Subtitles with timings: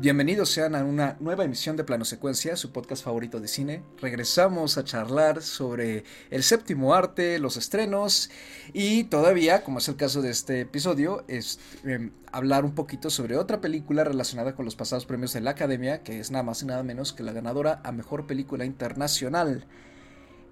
[0.00, 3.82] Bienvenidos sean a una nueva emisión de Plano Secuencia, su podcast favorito de cine.
[4.00, 8.30] Regresamos a charlar sobre el séptimo arte, los estrenos
[8.72, 13.36] y todavía, como es el caso de este episodio, es em, hablar un poquito sobre
[13.36, 16.66] otra película relacionada con los pasados premios de la Academia, que es nada más y
[16.66, 19.66] nada menos que la ganadora a Mejor Película Internacional,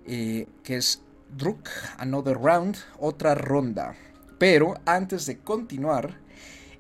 [0.07, 1.03] eh, que es
[1.37, 1.69] Druk,
[1.99, 3.95] Another Round, otra ronda.
[4.39, 6.26] Pero antes de continuar,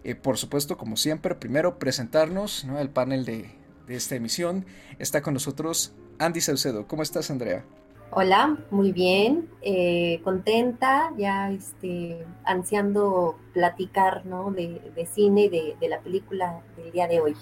[0.06, 2.78] eh, por supuesto, como siempre, primero presentarnos, ¿no?
[2.78, 3.50] El panel de,
[3.88, 4.64] esta emisión.
[5.00, 6.86] Está con nosotros Andy Saucedo.
[6.86, 7.64] ¿Cómo estás, Andrea?
[8.12, 14.52] Hola, muy bien, eh, contenta, ya este, ansiando platicar ¿no?
[14.52, 17.34] de, cine y de, la película del día de hoy.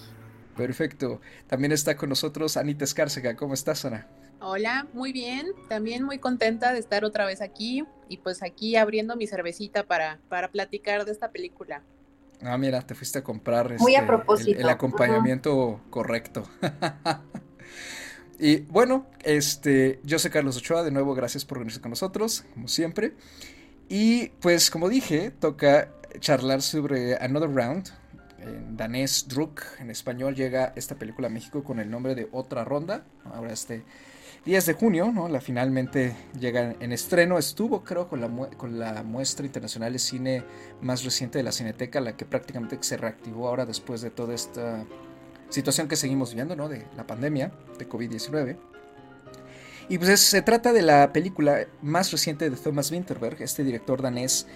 [0.57, 1.21] Perfecto.
[1.47, 3.37] También está con nosotros Anita Escárcega.
[3.37, 4.09] ¿Cómo estás, Ana?
[4.41, 5.49] Hola, muy bien.
[5.69, 10.19] También muy contenta de estar otra vez aquí y pues aquí abriendo mi cervecita para,
[10.31, 11.83] para platicar de esta película.
[12.45, 14.61] Ah, mira, te fuiste a comprar Muy a este, propósito.
[14.61, 16.47] El, acompañamiento correcto.
[18.39, 22.69] y bueno, este, yo soy Carlos Ochoa, de nuevo gracias por venirse con nosotros, como
[22.69, 23.15] siempre.
[23.89, 27.89] Y pues como dije, toca charlar sobre Another Round.
[28.39, 32.63] En danés Druk, en español llega esta película a México con el nombre de Otra
[32.63, 33.07] Ronda.
[33.25, 33.85] Ahora este
[34.45, 35.29] 10 de junio, ¿no?
[35.29, 37.39] La finalmente llega en estreno.
[37.39, 40.45] Estuvo, creo, con la, con la muestra internacional de cine
[40.83, 44.85] más reciente de la Cineteca, la que prácticamente se reactivó ahora después de toda esta
[45.49, 46.69] situación que seguimos viviendo, ¿no?
[46.69, 48.57] De la pandemia de COVID-19.
[49.89, 54.47] Y pues se trata de la película más reciente de Thomas Winterberg, este director danés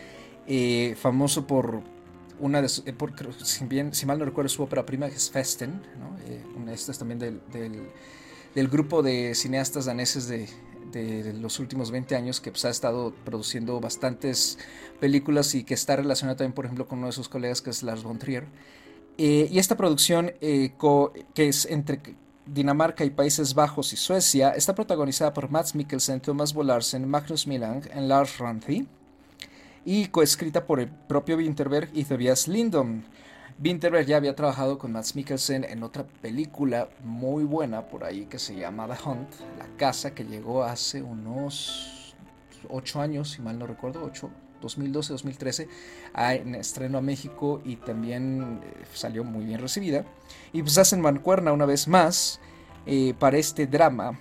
[0.46, 1.82] eh, famoso por
[2.40, 3.12] una de eh, por,
[3.42, 6.16] si, bien, si mal no recuerdo, su ópera prima es Festen, ¿no?
[6.26, 7.40] Eh, una de estas también del
[8.54, 10.48] grupo de cineastas daneses de,
[11.34, 14.58] los últimos 20 años que pues, ha estado produciendo bastantes
[15.00, 17.82] películas y que está relacionado también, por ejemplo, con uno de sus colegas que es
[17.82, 18.46] Lars von Trier.
[19.18, 20.72] Eh, y esta producción, eh,
[21.34, 22.00] que es entre
[22.46, 27.82] Dinamarca y Países Bajos y Suecia, está protagonizada por Mats Mikkelsen, Thomas Bolarsen, Magnus Millang
[27.94, 28.86] y Lars Ranthy
[29.84, 33.02] y coescrita por el propio Winterberg y Tobias Lindom.
[33.62, 38.38] Winterberg ya había trabajado con Mads Mikkelsen en otra película muy buena por ahí que
[38.38, 42.14] se llama The Hunt, La Casa, que llegó hace unos
[42.68, 44.30] 8 años, si mal no recuerdo, 8,
[44.62, 45.68] 2012-2013,
[46.14, 50.04] en estreno a México y también eh, salió muy bien recibida.
[50.52, 52.40] Y pues hacen mancuerna una vez más
[52.86, 54.18] eh, para este drama.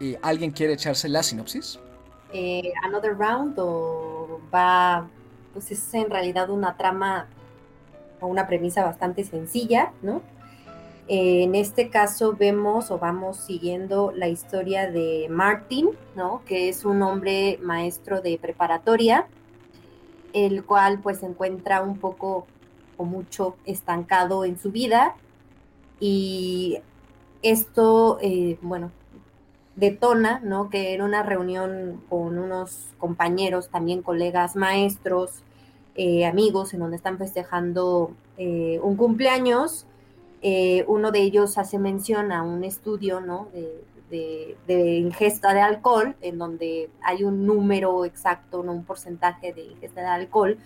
[0.00, 1.78] Eh, ¿Alguien quiere echarse la sinopsis?
[2.82, 5.06] Another Round o va,
[5.52, 7.28] pues es en realidad una trama
[8.26, 10.22] una premisa bastante sencilla, ¿no?
[11.08, 16.42] Eh, en este caso vemos o vamos siguiendo la historia de Martin, ¿no?
[16.46, 19.26] Que es un hombre maestro de preparatoria,
[20.32, 22.46] el cual pues se encuentra un poco
[22.96, 25.16] o mucho estancado en su vida
[25.98, 26.78] y
[27.42, 28.90] esto, eh, bueno,
[29.76, 30.70] detona, ¿no?
[30.70, 35.42] Que en una reunión con unos compañeros, también colegas maestros,
[35.94, 39.86] eh, amigos en donde están festejando eh, un cumpleaños.
[40.40, 43.48] Eh, uno de ellos hace mención a un estudio ¿no?
[44.10, 44.56] de,
[44.98, 48.72] ingesta de alcohol, en donde hay un número exacto, ¿no?
[48.72, 50.58] un porcentaje de ingesta de alcohol,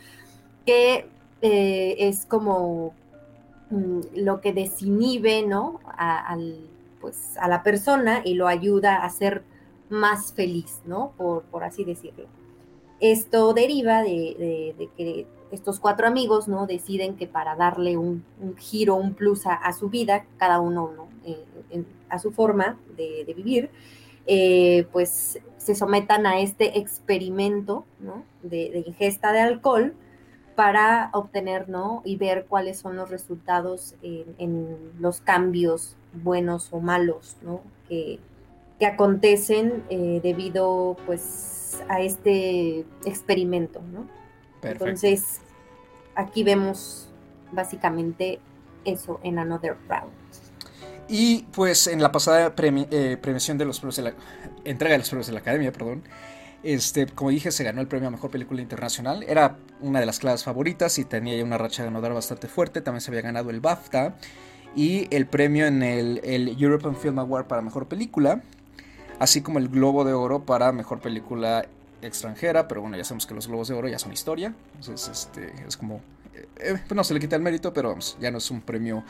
[0.65, 1.09] que
[1.41, 2.95] es como
[3.71, 5.81] mm, lo que desinhibe ¿no?
[5.87, 6.37] a,
[7.01, 9.43] pues, a la persona y lo ayuda a ser
[9.91, 11.13] más feliz, ¿no?
[11.17, 12.27] Por, por así decirlo.
[13.01, 16.67] Esto deriva de, que estos cuatro amigos ¿no?
[16.67, 18.25] deciden que para darle un,
[18.59, 23.71] giro, un plus a, su vida, cada uno eh, a su forma de, vivir,
[24.27, 27.84] eh, pues se sometan a este experimento
[28.43, 29.95] de, ingesta de alcohol
[30.54, 32.01] para obtener ¿no?
[32.04, 37.37] y ver cuáles son los resultados en, los cambios buenos o malos
[37.89, 38.19] que,
[38.78, 44.07] que acontecen eh, debido pues a este experimento, ¿no?
[44.63, 45.41] Entonces,
[46.15, 47.09] aquí vemos
[47.53, 48.41] básicamente
[48.84, 50.13] eso en Another Round.
[51.09, 54.15] Y pues en la pasada eh, premiación de los premios de la
[54.65, 56.03] entrega de los premios de la Academia, perdón,
[56.65, 59.22] este, como dije, se ganó el premio a Mejor Película Internacional.
[59.22, 62.81] Era una de las clases favoritas y tenía ya una racha ganadora bastante fuerte.
[62.81, 64.17] También se había ganado el BAFTA
[64.75, 68.43] y el premio en el, el European Film Award para Mejor Película
[69.18, 71.66] así como el Globo de Oro para Mejor Película
[72.03, 75.53] Extranjera, pero bueno, ya sabemos que los Globos de Oro ya son historia, entonces este,
[75.66, 76.01] es como,
[76.34, 79.04] eh, eh, no se le quita el mérito, pero vamos, ya no es un premio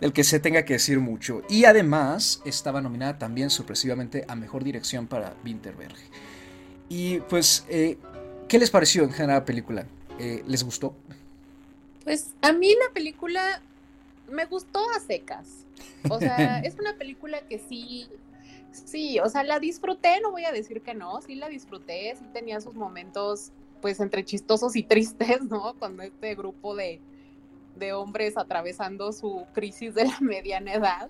[0.00, 1.42] del que se tenga que decir mucho.
[1.48, 5.94] Y además estaba nominada también sorpresivamente a Mejor Dirección para Winterberg.
[6.88, 7.98] Y pues, eh,
[8.48, 9.86] ¿qué les pareció en general la película?
[10.46, 10.94] ¿Les gustó?
[12.04, 13.60] Pues a mí la película
[14.30, 15.48] me gustó a secas.
[16.08, 18.08] O sea, es una película que sí,
[18.72, 22.24] sí, o sea, la disfruté, no voy a decir que no, sí la disfruté, sí
[22.32, 25.74] tenía sus momentos, pues, entre chistosos y tristes, ¿no?
[25.74, 27.00] Con este grupo de,
[27.76, 31.08] de hombres atravesando su crisis de la mediana edad.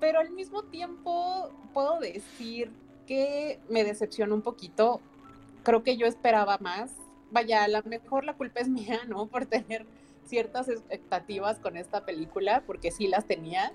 [0.00, 2.70] Pero al mismo tiempo puedo decir
[3.06, 5.00] que me decepcionó un poquito.
[5.62, 6.90] Creo que yo esperaba más.
[7.30, 9.26] Vaya, a lo mejor la culpa es mía, ¿no?
[9.30, 9.86] Por tener
[10.26, 13.72] ciertas expectativas con esta película, porque sí las tenía.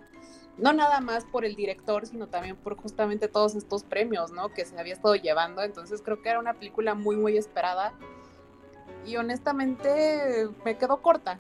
[0.58, 4.50] No nada más por el director, sino también por justamente todos estos premios, ¿no?
[4.50, 5.64] Que se había estado llevando.
[5.64, 7.94] Entonces creo que era una película muy, muy esperada.
[9.06, 11.40] Y honestamente me quedó corta.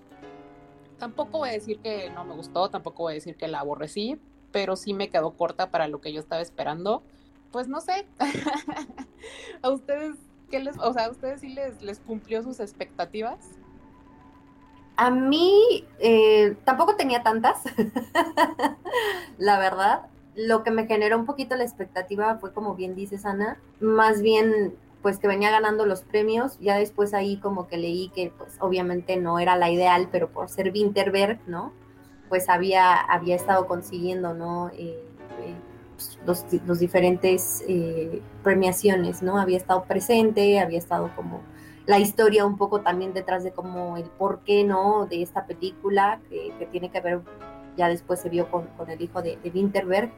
[0.98, 4.20] Tampoco voy a decir que no me gustó, tampoco voy a decir que la aborrecí,
[4.52, 7.04] pero sí me quedó corta para lo que yo estaba esperando
[7.52, 8.08] pues no sé,
[9.62, 10.16] a ustedes,
[10.50, 13.40] ¿qué les, o sea, a ustedes sí les, les cumplió sus expectativas?
[15.02, 17.64] A mí eh, tampoco tenía tantas,
[19.40, 20.04] la verdad.
[20.36, 24.76] Lo que me generó un poquito la expectativa fue, como bien dices, Ana, más bien
[25.02, 26.60] pues que venía ganando los premios.
[26.60, 30.50] Ya después ahí como que leí que pues obviamente no era la ideal, pero por
[30.50, 31.74] ser Winterberg, ¿no?
[32.30, 34.70] Pues había, había estado consiguiendo, ¿no?
[34.70, 35.04] Eh,
[35.40, 35.56] eh,
[36.28, 39.40] los, los diferentes eh, premiaciones, ¿no?
[39.40, 41.42] Había estado presente, había estado como
[41.86, 45.08] la historia un poco también detrás de como el por qué, ¿no?
[45.08, 47.22] De esta película que, tiene que ver,
[47.78, 50.12] ya después se vio con, el hijo de, de Winterberg,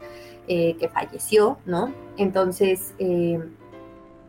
[0.48, 1.94] eh, que falleció, ¿no?
[2.18, 3.39] Entonces, eh,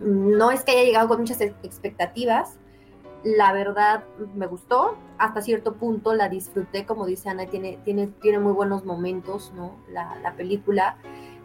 [0.00, 2.58] no es que haya llegado con muchas expectativas,
[3.24, 4.04] la verdad
[4.34, 8.84] me gustó, hasta cierto punto la disfruté, como dice Ana, tiene, tiene, tiene muy buenos
[8.84, 9.76] momentos, ¿no?
[9.88, 10.98] La, la película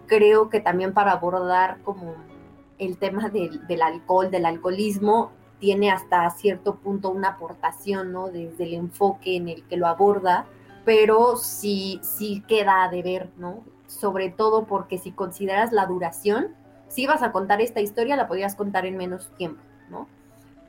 [0.08, 2.16] creo que también para abordar como
[2.80, 8.30] el tema del, del, alcohol, del alcoholismo, tiene hasta cierto punto una aportación, ¿no?
[8.30, 10.46] Desde el enfoque en el que lo aborda,
[10.86, 13.64] pero sí, sí queda de ver, ¿no?
[13.88, 16.56] Sobre todo porque si consideras la duración,
[16.88, 20.08] si vas a contar esta historia, la podrías contar en menos tiempo, ¿no?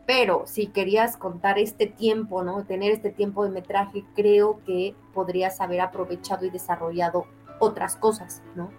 [0.07, 2.65] Pero si querías contar este tiempo, ¿no?
[2.65, 7.27] Tener este tiempo de metraje, creo que podrías haber aprovechado y desarrollado
[7.61, 8.71] otras cosas, ¿no?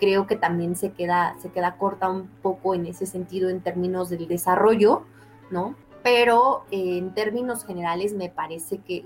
[0.00, 4.08] creo que también se queda, se queda corta un poco en ese sentido en términos
[4.08, 5.04] del desarrollo,
[5.50, 5.74] ¿no?
[6.02, 9.04] Pero eh, en términos generales me parece que,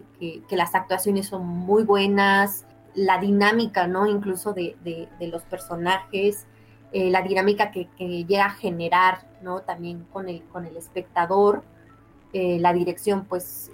[0.50, 4.06] las actuaciones son muy buenas, la dinámica, ¿no?
[4.06, 4.76] Incluso de,
[5.20, 6.46] los personajes,
[6.92, 9.60] eh, la dinámica que, llega a generar, ¿no?
[9.60, 11.64] También con el, con el espectador,
[12.32, 13.70] eh, la dirección, pues,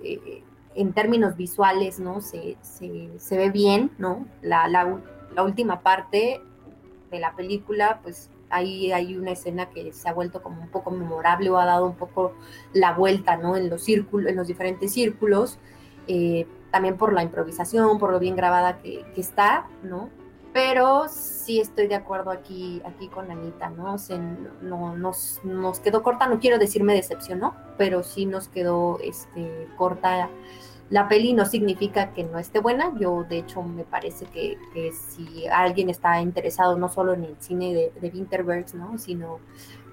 [0.74, 2.22] en términos visuales, ¿no?
[2.22, 4.26] Se, se, ve bien, ¿no?
[4.40, 6.40] La, la última parte
[7.10, 10.90] de la película, pues ahí hay una escena que se ha vuelto como un poco
[10.90, 12.34] memorable o ha dado un poco
[12.72, 13.56] la vuelta, ¿no?
[13.56, 15.58] En los círculos, en los diferentes círculos,
[16.06, 20.10] eh, también por la improvisación, por lo bien grabada que, que, está, ¿no?
[20.52, 23.94] Pero sí estoy de acuerdo aquí, aquí con Anita, ¿no?
[23.94, 28.48] O sea, no nos, nos quedó corta, no quiero decir me decepcionó, pero sí nos
[28.48, 30.28] quedó este, corta
[30.90, 34.58] la peli no significa que no esté buena, yo de hecho me parece que,
[34.92, 38.98] si alguien está interesado no solo en el cine de, de Winterbergs, ¿no?
[38.98, 39.38] sino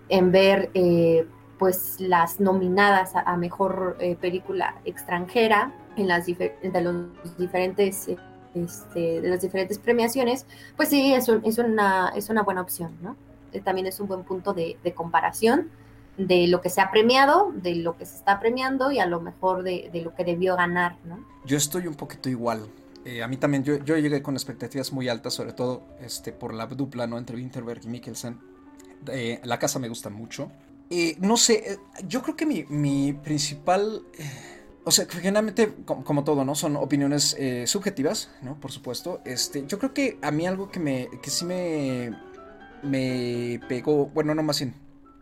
[0.10, 1.27] en ver eh,
[1.60, 8.10] pues las nominadas a, mejor eh, película extranjera en las de los diferentes
[8.56, 12.98] este, de las diferentes premiaciones, pues sí, es, un, es, una, es una buena opción,
[13.01, 13.16] ¿no?
[13.51, 15.70] Eh, también es un buen punto de comparación
[16.18, 19.22] de lo que se ha premiado, de lo que se está premiando y a lo
[19.22, 21.24] mejor de, de lo que debió ganar, ¿no?
[21.46, 22.68] Yo estoy un poquito igual.
[23.06, 26.54] Eh, a mí también, yo, yo, llegué con expectativas muy altas, sobre todo este, por
[26.54, 27.18] la dupla ¿no?
[27.18, 28.38] entre Winterberg y Mikkelsen.
[29.12, 30.52] Eh, la casa me gusta mucho.
[30.90, 34.04] Eh, no sé, yo creo que mi, mi principal...
[34.84, 36.56] O sea, generalmente, como, como, todo, ¿no?
[36.56, 38.58] Son opiniones eh, subjetivas, ¿no?
[38.58, 39.22] Por supuesto.
[39.26, 42.18] Este, yo creo que a mí algo que me, que sí me,
[42.84, 44.74] me pegó, bueno, no más bien,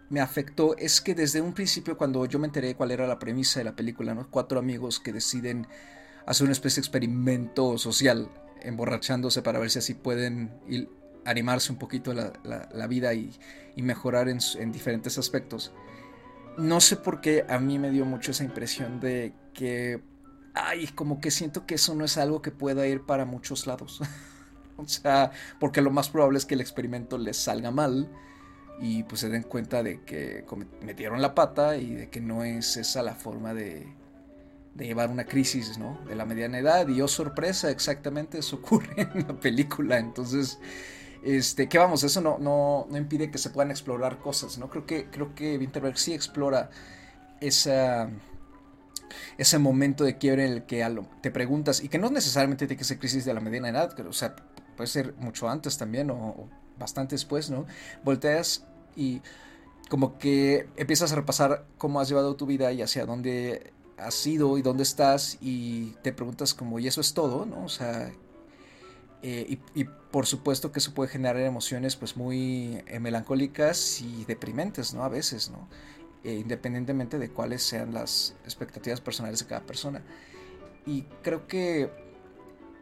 [0.09, 3.59] me afectó es que desde un principio cuando yo me enteré cuál era la premisa
[3.59, 4.29] de la película, ¿no?
[4.29, 5.67] Cuatro amigos que deciden
[6.25, 8.29] hacer una especie de experimento social,
[8.62, 10.51] emborrachándose para ver si así pueden
[11.25, 13.35] animarse un poquito la, la, la vida y,
[13.75, 15.71] y mejorar en, en, diferentes aspectos.
[16.57, 20.01] No sé por qué a mí me dio mucho esa impresión de que,
[20.53, 24.01] ay, como que siento que eso no es algo que pueda ir para muchos lados.
[24.77, 28.09] o sea, porque lo más probable es que el experimento les salga mal
[28.79, 30.46] y pues se den cuenta de que
[30.82, 33.88] metieron la pata y de que no es esa la forma de,
[34.75, 36.00] de llevar una crisis, ¿no?
[36.05, 40.60] De la mediana edad y oh sorpresa, exactamente eso ocurre en la película, entonces,
[41.24, 42.03] este, ¿qué vamos?
[42.03, 44.70] Eso no, no, no impide que se puedan explorar cosas, ¿no?
[44.70, 46.70] Creo que, creo que Winterberg sí explora
[47.39, 48.10] esa,
[49.38, 50.86] ese momento de quiebre en el que
[51.22, 54.13] te preguntas, y que no necesariamente tiene que ser crisis de la mediana edad, o
[54.13, 54.36] sea,
[54.75, 57.65] puede ser mucho antes también o, bastante después, ¿no?
[58.03, 58.65] Volteas
[58.96, 59.22] y
[59.89, 64.58] como que empiezas a repasar cómo has llevado tu vida y hacia dónde has ido
[64.58, 67.46] y dónde estás y te preguntas como, ¿y eso es todo?
[67.46, 67.63] ¿no?
[67.63, 68.12] O sea,
[69.22, 74.94] eh, y, por supuesto que eso puede generar emociones pues muy eh, melancólicas y deprimentes,
[74.94, 75.03] ¿no?
[75.03, 75.67] A veces, ¿no?
[76.24, 80.03] Eh, independientemente de cuáles sean las expectativas personales de cada persona.
[80.86, 81.89] Y creo que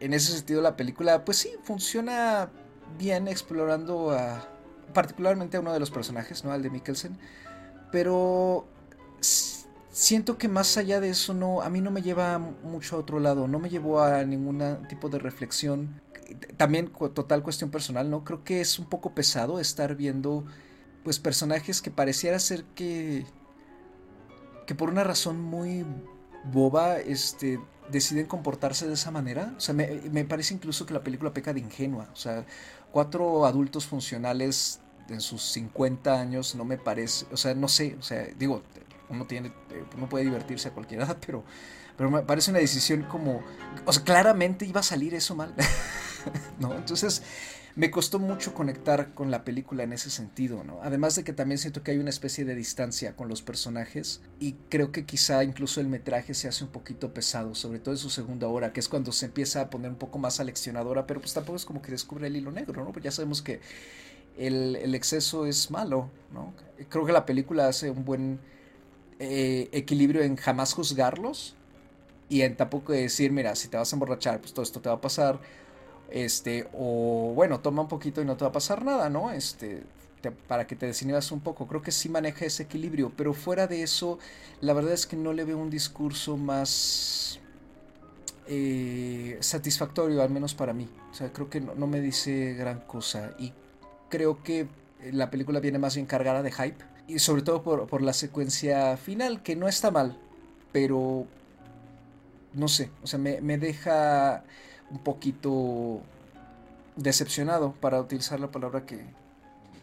[0.00, 2.50] en ese sentido la película, pues sí, funciona
[2.98, 4.48] bien explorando a,
[4.92, 6.52] particularmente a uno de los personajes, ¿no?
[6.52, 7.18] Al de Mikkelsen.
[7.92, 8.66] Pero
[9.20, 13.20] siento que más allá de eso, no, a mí no me lleva mucho a otro
[13.20, 16.00] lado, no me llevó a ningún tipo de reflexión.
[16.56, 18.24] También total cuestión personal, ¿no?
[18.24, 20.44] Creo que es un poco pesado estar viendo
[21.04, 23.26] pues personajes que pareciera ser que
[24.66, 25.84] que por una razón muy
[26.44, 27.60] boba este
[27.90, 29.54] deciden comportarse de esa manera.
[29.56, 32.08] O sea, me, me, parece incluso que la película peca de ingenua.
[32.12, 32.46] O sea,
[32.94, 38.02] cuatro adultos funcionales en sus 50 años no me parece, o sea, no sé, o
[38.04, 38.62] sea, digo,
[39.08, 39.52] uno tiene,
[39.96, 41.42] uno puede divertirse a cualquier edad, pero,
[41.96, 43.42] pero me parece una decisión como,
[43.84, 45.52] o sea, claramente iba a salir eso mal,
[46.60, 46.72] ¿no?
[46.72, 47.24] Entonces,
[47.76, 50.78] me costó mucho conectar con la película en ese sentido, ¿no?
[50.82, 54.52] Además de que también siento que hay una especie de distancia con los personajes y
[54.68, 58.10] creo que quizá incluso el metraje se hace un poquito pesado, sobre todo en su
[58.10, 61.34] segunda hora, que es cuando se empieza a poner un poco más aleccionadora, pero pues
[61.34, 62.92] tampoco es como que descubre el hilo negro, ¿no?
[62.92, 63.60] Pues ya sabemos que
[64.38, 66.54] el, exceso es malo, ¿no?
[66.88, 68.38] Creo que la película hace un buen
[69.18, 71.56] eh, equilibrio en jamás juzgarlos
[72.28, 74.94] y en tampoco decir, mira, si te vas a emborrachar, pues todo esto te va
[74.96, 75.40] a pasar
[76.10, 79.30] este, o bueno, toma un poquito y no te va a pasar nada, ¿no?
[79.30, 79.82] Este,
[80.30, 81.66] para que te desinhibas un poco.
[81.66, 84.18] Creo que sí maneja ese equilibrio, pero fuera de eso,
[84.60, 87.40] la verdad es que no le veo un discurso más
[88.46, 90.88] eh, satisfactorio, al menos para mí.
[91.10, 93.52] O sea, creo que no, me dice gran cosa y
[94.08, 94.66] creo que
[95.12, 98.96] la película viene más bien cargada de hype y sobre todo por, por la secuencia
[98.96, 100.18] final, que no está mal,
[100.72, 101.26] pero
[102.54, 104.44] no sé, o sea, me, me deja
[104.90, 106.00] un poquito
[106.96, 109.04] decepcionado, para utilizar la palabra que,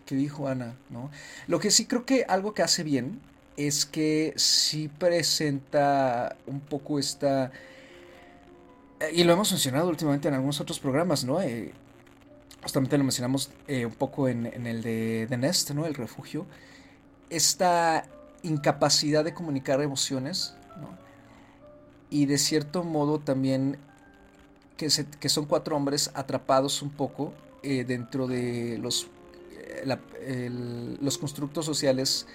[0.05, 1.09] que dijo Ana, ¿no?
[1.47, 3.19] Lo que sí creo que algo que hace bien
[3.57, 7.51] es que sí presenta un poco esta...
[8.99, 11.41] Eh, y lo hemos mencionado últimamente en algunos otros programas, ¿no?
[11.41, 11.71] Eh,
[12.63, 15.85] justamente lo mencionamos eh, un poco en, en, el de The Nest, ¿no?
[15.85, 16.45] El refugio.
[17.29, 18.05] Esta
[18.43, 20.89] incapacidad de comunicar emociones, ¿no?
[22.09, 23.77] Y de cierto modo también
[25.19, 29.07] que, son cuatro hombres atrapados un poco eh, dentro de los,
[30.21, 30.49] eh,
[30.99, 32.25] los constructos sociales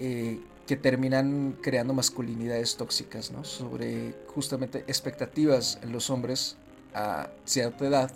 [0.00, 3.44] eh, que terminan creando masculinidades tóxicas, ¿no?
[3.44, 6.56] Sobre justamente expectativas en los hombres
[6.94, 8.10] a cierta edad,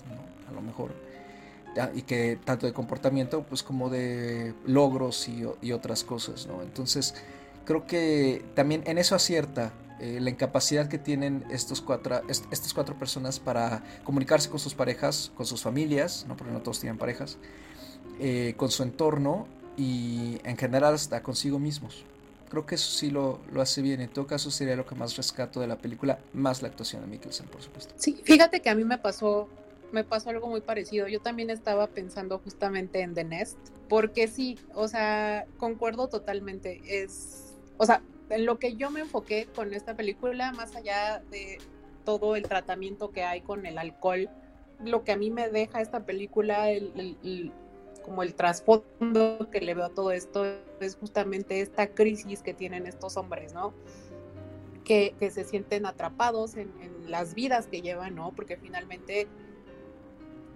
[0.49, 0.93] A lo mejor.
[1.95, 6.63] Y que tanto de comportamiento, pues como de logros y, y otras cosas, ¿no?
[6.63, 7.15] Entonces,
[7.65, 12.99] creo que también en eso acierta eh, la incapacidad que tienen estos cuatro, estas cuatro
[12.99, 16.39] personas para comunicarse con sus parejas, con sus familias, ¿no?
[16.39, 17.37] porque no todos tienen parejas,
[18.19, 22.05] eh, con su entorno y en general hasta consigo mismos.
[22.49, 24.01] Creo que eso sí lo, lo, hace bien.
[24.01, 27.09] En todo caso sería lo que más rescato de la película, más la actuación de
[27.09, 27.95] Mikkelsen, por supuesto.
[27.99, 29.49] Sí, fíjate que a mí me pasó,
[29.93, 31.09] me pasó algo muy parecido.
[31.09, 33.59] Yo también estaba pensando justamente en The Nest,
[33.91, 36.81] porque sí, o sea, concuerdo totalmente.
[36.87, 41.59] Es, o sea, en lo que yo me enfoqué con esta película, más allá de
[42.05, 44.29] todo el tratamiento que hay con el alcohol,
[44.85, 47.53] lo que a mí me deja esta película, el,
[48.03, 50.45] como el trasfondo que le veo a todo esto,
[50.81, 53.75] es justamente esta crisis que tienen estos hombres, ¿no?
[54.85, 58.33] Que, se sienten atrapados en, en, las vidas que llevan, ¿no?
[58.33, 59.29] Porque finalmente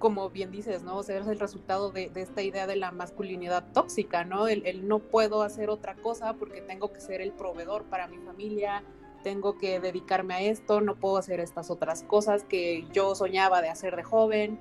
[0.04, 0.98] como bien dices, ¿no?
[0.98, 4.48] O sea, es el resultado de, esta idea de la masculinidad tóxica, ¿no?
[4.48, 8.84] El, no puedo hacer otra cosa porque tengo que ser el proveedor para mi familia,
[9.22, 13.70] tengo que dedicarme a esto, no puedo hacer estas otras cosas que yo soñaba de
[13.70, 14.58] hacer de joven.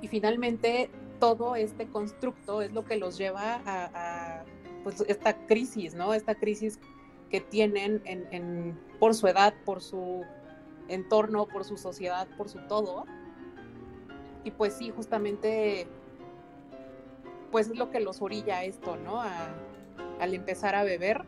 [0.00, 4.44] Y finalmente todo este constructo es lo que los lleva a,
[4.84, 6.14] pues, esta crisis, ¿no?
[6.14, 6.78] Esta crisis
[7.30, 10.22] que tienen en, por su edad, por su
[10.86, 13.06] entorno, por su sociedad, por su todo
[14.44, 15.86] y pues sí, justamente,
[17.50, 19.22] pues es lo que los orilla a esto, ¿no?
[20.20, 21.24] al empezar a beber,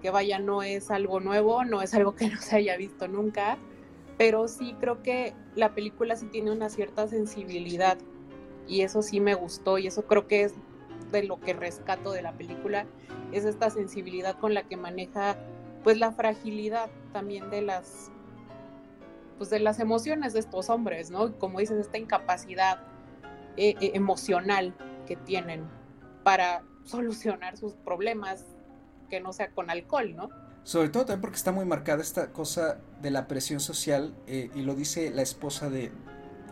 [0.00, 3.58] que vaya, no es algo nuevo, no es algo que no se haya visto nunca,
[4.16, 7.98] pero sí creo que la película sí tiene una cierta sensibilidad
[8.66, 10.54] y eso sí me gustó y eso creo que es
[11.10, 12.86] de lo que rescato de la película,
[13.32, 15.36] es esta sensibilidad con la que maneja
[15.82, 18.10] pues la fragilidad, también de las
[19.42, 21.36] pues de las emociones de estos hombres, ¿no?
[21.36, 22.78] Como dices, esta incapacidad
[23.56, 24.72] eh, eh, emocional
[25.04, 25.64] que tienen
[26.22, 28.44] para solucionar sus problemas
[29.10, 30.28] que no sea con alcohol, ¿no?
[30.62, 34.62] Sobre todo también porque está muy marcada esta cosa de la presión social eh, y
[34.62, 35.90] lo dice la esposa de,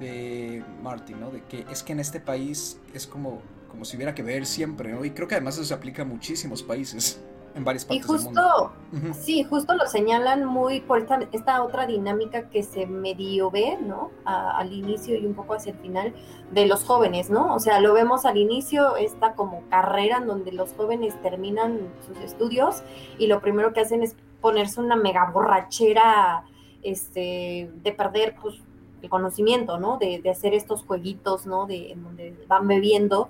[0.00, 1.30] de Martin, ¿no?
[1.30, 4.90] De que es que en este país es como, como si hubiera que ver siempre,
[4.90, 5.04] ¿no?
[5.04, 7.20] Y creo que además eso se aplica a muchísimos países
[7.54, 8.73] en varias partes y justo,
[9.12, 14.11] Sí, justo lo señalan muy por esta, otra dinámica que se medio ve, ¿no?
[14.25, 16.12] al inicio y un poco hacia el final
[16.50, 17.54] de los jóvenes, ¿no?
[17.54, 22.19] O sea, lo vemos al inicio, esta como carrera en donde los jóvenes terminan sus
[22.19, 22.83] estudios
[23.19, 26.45] y lo primero que hacen es ponerse una mega borrachera,
[26.83, 28.57] este, de perder, pues,
[29.02, 29.99] el conocimiento, ¿no?
[29.99, 31.66] De, de hacer estos jueguitos, ¿no?
[31.66, 33.28] De, en donde van bebiendo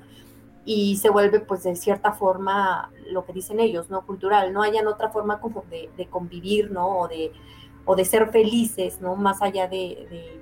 [0.72, 4.06] y se vuelve pues de cierta forma lo que dicen ellos, ¿no?
[4.06, 7.00] Cultural, no hayan otra forma como de, convivir, ¿no?
[7.00, 7.32] O de,
[7.84, 9.16] o de ser felices, ¿no?
[9.16, 10.40] Más allá de,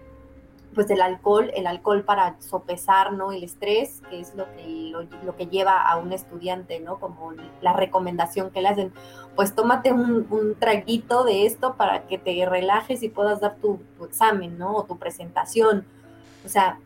[0.75, 3.32] pues del alcohol, el alcohol para sopesar, ¿no?
[3.32, 4.92] El estrés, que es lo que,
[5.25, 7.00] lo, que lleva a un estudiante, ¿no?
[7.00, 7.32] Como
[7.62, 8.92] la recomendación que le hacen,
[9.35, 14.58] pues tómate un, traguito de esto para que te relajes y puedas dar tu examen,
[14.58, 14.76] ¿no?
[14.76, 15.87] O tu presentación.
[16.44, 16.78] O sea,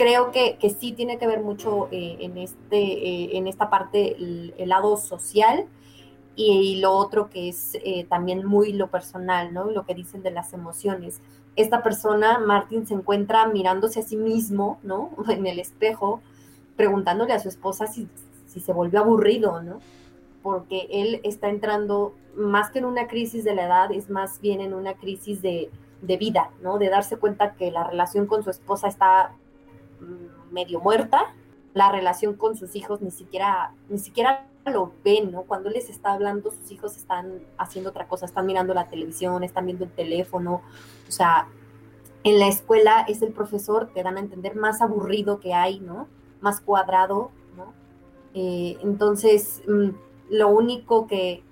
[0.00, 4.16] creo que, que, sí tiene que ver mucho eh, en, este, eh, en esta parte
[4.16, 5.66] el, lado social
[6.34, 9.70] y, lo otro que es eh, también muy lo personal, ¿no?
[9.70, 11.20] Lo que dicen de las emociones.
[11.54, 15.10] Esta persona, Martín, se encuentra mirándose a sí mismo, ¿no?
[15.28, 16.22] En el espejo,
[16.76, 18.08] preguntándole a su esposa si,
[18.46, 19.80] si se volvió aburrido, ¿no?
[20.42, 24.62] Porque él está entrando más que en una crisis de la edad, es más bien
[24.62, 25.70] en una crisis de,
[26.00, 26.78] de vida, ¿no?
[26.78, 29.34] De darse cuenta que la relación con su esposa está
[30.50, 31.34] medio muerta,
[31.74, 35.42] la relación con sus hijos ni siquiera, ni siquiera lo ven, ¿no?
[35.42, 39.66] Cuando les está hablando, sus hijos están haciendo otra cosa, están mirando la televisión, están
[39.66, 40.62] viendo el teléfono,
[41.08, 41.48] o sea,
[42.22, 46.06] en la escuela es el profesor, te dan a entender, más aburrido que hay, ¿no?
[46.40, 47.72] Más cuadrado, ¿no?
[48.34, 49.90] Eh, entonces, mm,
[50.30, 51.42] lo único que,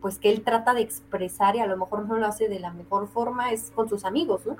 [0.00, 2.72] pues, que él trata de expresar y a lo mejor no lo hace de la
[2.72, 4.56] mejor forma es con sus amigos, ¿no?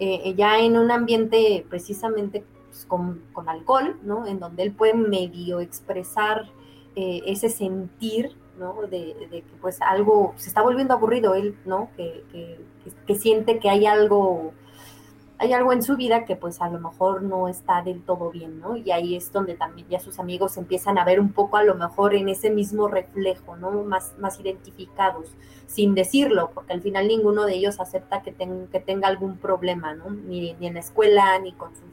[0.00, 4.26] Eh, ya en un ambiente precisamente pues, con, alcohol, ¿no?
[4.26, 6.50] En donde él puede medio expresar
[6.96, 8.82] eh, ese sentir, ¿no?
[8.82, 11.90] De, que pues algo se está volviendo aburrido él, ¿no?
[11.96, 12.24] Que,
[13.06, 14.52] que, siente que hay algo,
[15.38, 18.60] hay algo en su vida que pues a lo mejor no está del todo bien,
[18.60, 18.76] ¿no?
[18.76, 21.74] Y ahí es donde también ya sus amigos empiezan a ver un poco a lo
[21.74, 23.70] mejor en ese mismo reflejo, ¿no?
[23.84, 29.08] Más, más identificados, sin decirlo, porque al final ninguno de ellos acepta que, que tenga
[29.08, 30.10] algún problema, ¿no?
[30.10, 31.88] Ni, ni en la escuela, ni con sus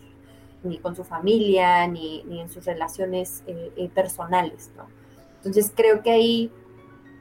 [0.66, 4.88] ni con su familia, ni, en sus relaciones eh, eh, personales, ¿no?
[5.38, 6.52] Entonces creo que ahí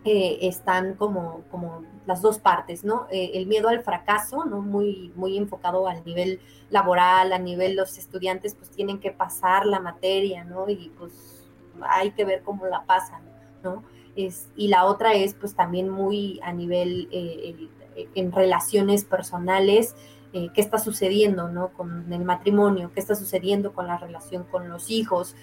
[0.04, 3.07] eh, están como, como las dos partes, ¿no?
[3.11, 4.61] el miedo al fracaso, ¿no?
[4.61, 9.80] Muy, muy enfocado al nivel laboral, a nivel los estudiantes pues tienen que pasar la
[9.80, 10.68] materia, ¿no?
[10.68, 11.48] Y pues
[11.83, 13.22] hay que ver cómo la pasan,
[13.62, 13.85] ¿no?
[14.16, 17.09] Es, y la otra es pues también muy a nivel
[18.14, 19.94] en relaciones personales,
[20.37, 21.68] eh, qué está sucediendo ¿no?
[21.68, 25.37] con el matrimonio, qué está sucediendo con la relación con los hijos,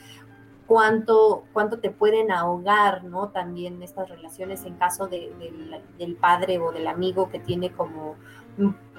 [0.67, 3.29] cuánto, cuánto te pueden ahogar ¿no?
[3.29, 5.31] también estas relaciones en caso de,
[5.97, 8.15] del padre o del amigo que tiene como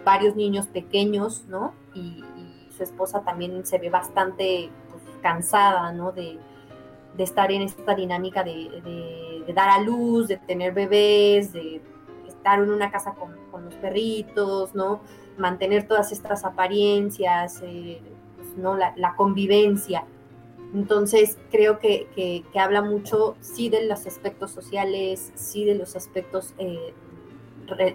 [0.03, 1.75] varios niños pequeños, ¿no?
[1.95, 2.25] Y,
[2.75, 6.11] su esposa también se ve bastante pues, cansada, ¿no?
[6.11, 6.39] De,
[7.19, 11.83] estar en esta dinámica de, dar a luz, de tener bebés, de
[12.27, 15.03] estar en una casa con, con los perritos, ¿no?
[15.43, 18.01] Mantener todas estas apariencias, eh,
[18.37, 18.77] pues, ¿no?
[18.77, 20.07] La, convivencia.
[20.73, 26.95] Entonces creo que, habla mucho, sí, de los aspectos sociales, sí, de los aspectos eh,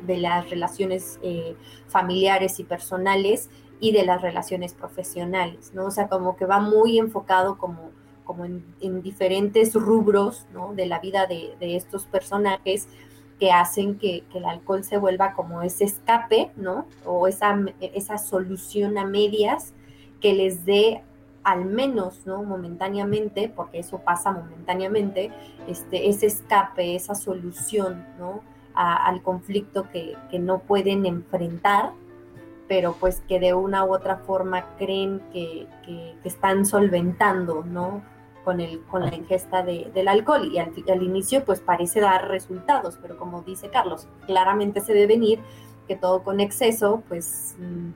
[0.05, 1.55] de las relaciones eh,
[1.87, 5.85] familiares y personales y de las relaciones profesionales, ¿no?
[5.85, 7.91] O sea, como que va muy enfocado como,
[8.25, 10.73] como en, diferentes rubros, ¿no?
[10.73, 12.87] De la vida de, de estos personajes
[13.39, 16.85] que hacen que, el alcohol se vuelva como ese escape, ¿no?
[17.05, 19.73] O esa, esa solución a medias
[20.21, 21.03] que les dé
[21.43, 22.43] al menos, ¿no?
[22.43, 25.31] Momentáneamente, porque eso pasa momentáneamente,
[25.67, 28.41] este, ese escape, esa solución, ¿no?
[28.77, 31.93] al conflicto que, no pueden enfrentar,
[32.67, 38.03] pero pues que de una u otra forma creen que, que están solventando, ¿no?
[38.47, 42.29] Con, el, con la ingesta de, del alcohol y al, al, inicio pues parece dar
[42.29, 45.39] resultados, pero como dice Carlos, claramente se debe venir
[45.85, 47.89] que todo con exceso pues, mm,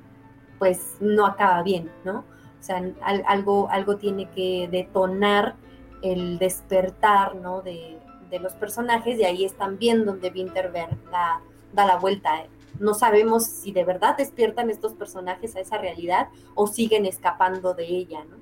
[0.60, 2.26] pues no acaba bien, ¿no?
[2.60, 5.56] O sea, algo, algo tiene que detonar
[6.02, 7.62] el despertar, ¿no?
[7.62, 7.98] De,
[8.30, 11.40] de los personajes y ahí es también donde Winterberg da,
[11.72, 12.44] da la vuelta.
[12.78, 17.86] No sabemos si de verdad despiertan estos personajes a esa realidad o siguen escapando de
[17.86, 18.36] ella, ¿no?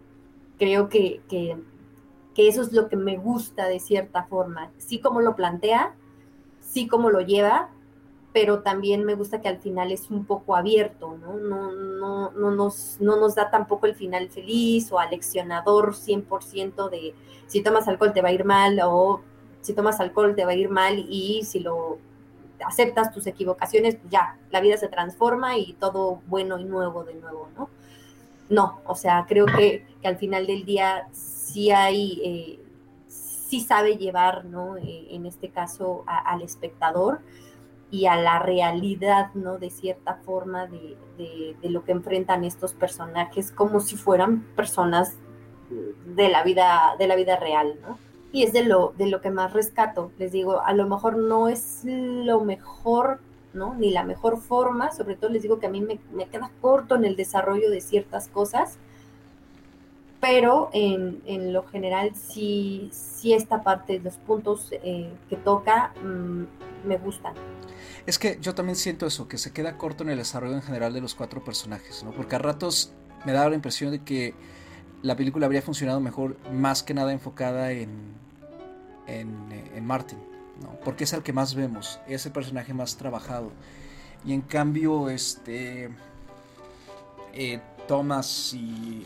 [0.57, 1.55] Creo que, que,
[2.47, 4.71] eso es lo que me gusta de cierta forma.
[4.77, 5.95] Sí como lo plantea,
[6.61, 7.69] sí como lo lleva,
[8.31, 11.33] pero también me gusta que al final es un poco abierto, ¿no?
[11.33, 17.15] No, no, no, nos, no nos da tampoco el final feliz o aleccionador 100% de
[17.47, 19.21] si tomas alcohol te va a ir mal o
[19.61, 21.97] si tomas alcohol te va a ir mal y si lo
[22.65, 27.49] aceptas tus equivocaciones, ya, la vida se transforma y todo bueno y nuevo de nuevo,
[27.57, 27.69] ¿no?
[28.49, 32.59] No, o sea, creo que, al final del día sí hay, eh,
[33.07, 34.77] sí sabe llevar, ¿no?
[34.77, 37.21] Eh, en este caso al espectador
[37.91, 39.57] y a la realidad, ¿no?
[39.57, 45.15] De cierta forma de, de, lo que enfrentan estos personajes como si fueran personas
[46.05, 47.97] de la vida, de la vida real, ¿no?
[48.31, 50.11] Y es de lo, de lo que más rescato.
[50.17, 53.19] Les digo, a lo mejor no es lo mejor,
[53.53, 53.73] ¿no?
[53.75, 57.05] Ni la mejor forma, sobre todo les digo que a mí me, queda corto en
[57.05, 58.77] el desarrollo de ciertas cosas,
[60.19, 66.87] pero en, en lo general sí, sí esta parte, los puntos eh, que toca, mm,
[66.87, 67.33] me gustan.
[68.05, 70.93] Es que yo también siento eso, que se queda corto en el desarrollo en general
[70.93, 72.11] de los cuatro personajes, ¿no?
[72.11, 72.93] Porque a ratos
[73.25, 74.33] me da la impresión de que
[75.01, 77.89] la película habría funcionado mejor más que nada enfocada en,
[79.07, 79.29] en,
[79.73, 80.19] en Martin,
[80.61, 80.79] ¿no?
[80.83, 83.51] Porque es el que más vemos, es el personaje más trabajado.
[84.25, 85.89] Y en cambio, este...
[87.33, 89.03] Eh, Thomas y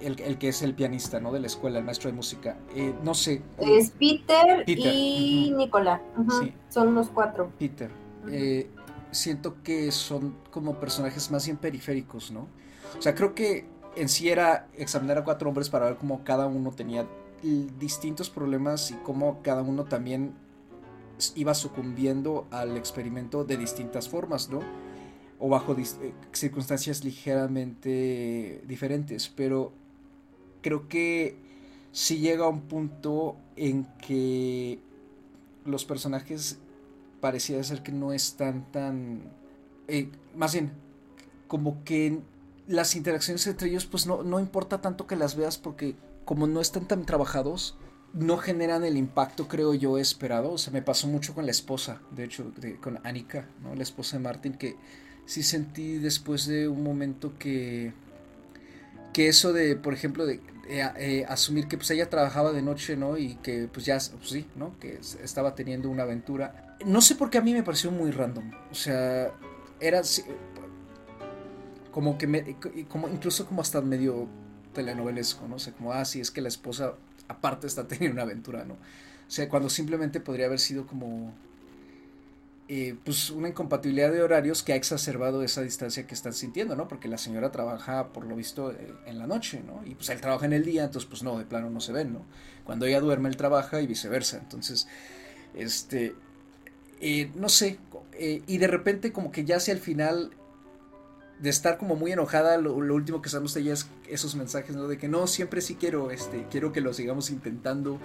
[0.00, 1.32] el, el, que es el pianista, ¿no?
[1.32, 2.58] De la escuela, el maestro de música.
[2.74, 3.42] Eh, no sé.
[3.58, 6.02] Es Peter, y Nicolás.
[6.68, 7.50] Son los cuatro.
[7.58, 7.90] Peter.
[8.28, 8.68] Eh,
[9.12, 12.48] siento que son como personajes más bien periféricos, ¿no?
[12.98, 13.66] O sea, creo que
[13.96, 17.06] en sí era examinar a cuatro hombres para ver cómo cada uno tenía
[17.42, 20.34] distintos problemas y cómo cada uno también
[21.36, 24.60] iba sucumbiendo al experimento de distintas formas, ¿no?
[25.38, 29.28] O bajo eh, circunstancias ligeramente diferentes.
[29.28, 29.72] Pero
[30.62, 31.36] creo que
[31.92, 34.78] sí llega a un punto en que
[35.64, 36.58] los personajes
[37.20, 39.22] parecía ser que no están tan...
[39.88, 40.72] Eh, más bien,
[41.48, 42.20] como que
[42.66, 46.60] las interacciones entre ellos pues no, no importa tanto que las veas porque como no
[46.60, 47.76] están tan trabajados,
[48.14, 50.52] no generan el impacto, creo yo, esperado.
[50.52, 53.74] O sea, me pasó mucho con la esposa, de hecho, con Annika, ¿no?
[53.74, 54.76] La esposa de Martin, que
[55.24, 57.92] sí sentí después de un momento que...
[59.12, 62.96] Que eso de, por ejemplo, de eh, eh, asumir que pues ella trabajaba de noche,
[62.96, 63.18] ¿no?
[63.18, 64.78] Y que pues ya, pues, sí, ¿no?
[64.78, 66.76] Que estaba teniendo una aventura.
[66.86, 68.50] No sé por qué a mí me pareció muy random.
[68.70, 69.32] O sea,
[69.80, 70.00] era
[71.90, 72.56] como que me,
[72.88, 74.28] como incluso como hasta medio
[74.72, 75.56] telenovelesco, ¿no?
[75.56, 76.94] O sea, como, ah, sí, es que la esposa
[77.32, 78.74] aparte está teniendo una aventura, ¿no?
[78.74, 81.32] O sea, cuando simplemente podría haber sido como
[82.68, 86.86] eh, pues una incompatibilidad de horarios que ha exacerbado esa distancia que están sintiendo, ¿no?
[86.86, 89.82] Porque la señora trabaja, por lo visto, eh, en la noche, ¿no?
[89.84, 92.12] Y pues él trabaja en el día, entonces pues no, de plano no se ven,
[92.12, 92.24] ¿no?
[92.64, 94.38] Cuando ella duerme, él trabaja y viceversa.
[94.38, 94.86] Entonces,
[95.54, 96.14] este,
[97.00, 97.78] eh, no sé,
[98.18, 100.30] y de repente como que ya hacia el final
[101.42, 104.88] de estar como muy enojada, lo, último que sabemos de ella es esos mensajes, ¿no?
[104.88, 107.98] De que no, siempre sí quiero, este, quiero que lo sigamos intentando.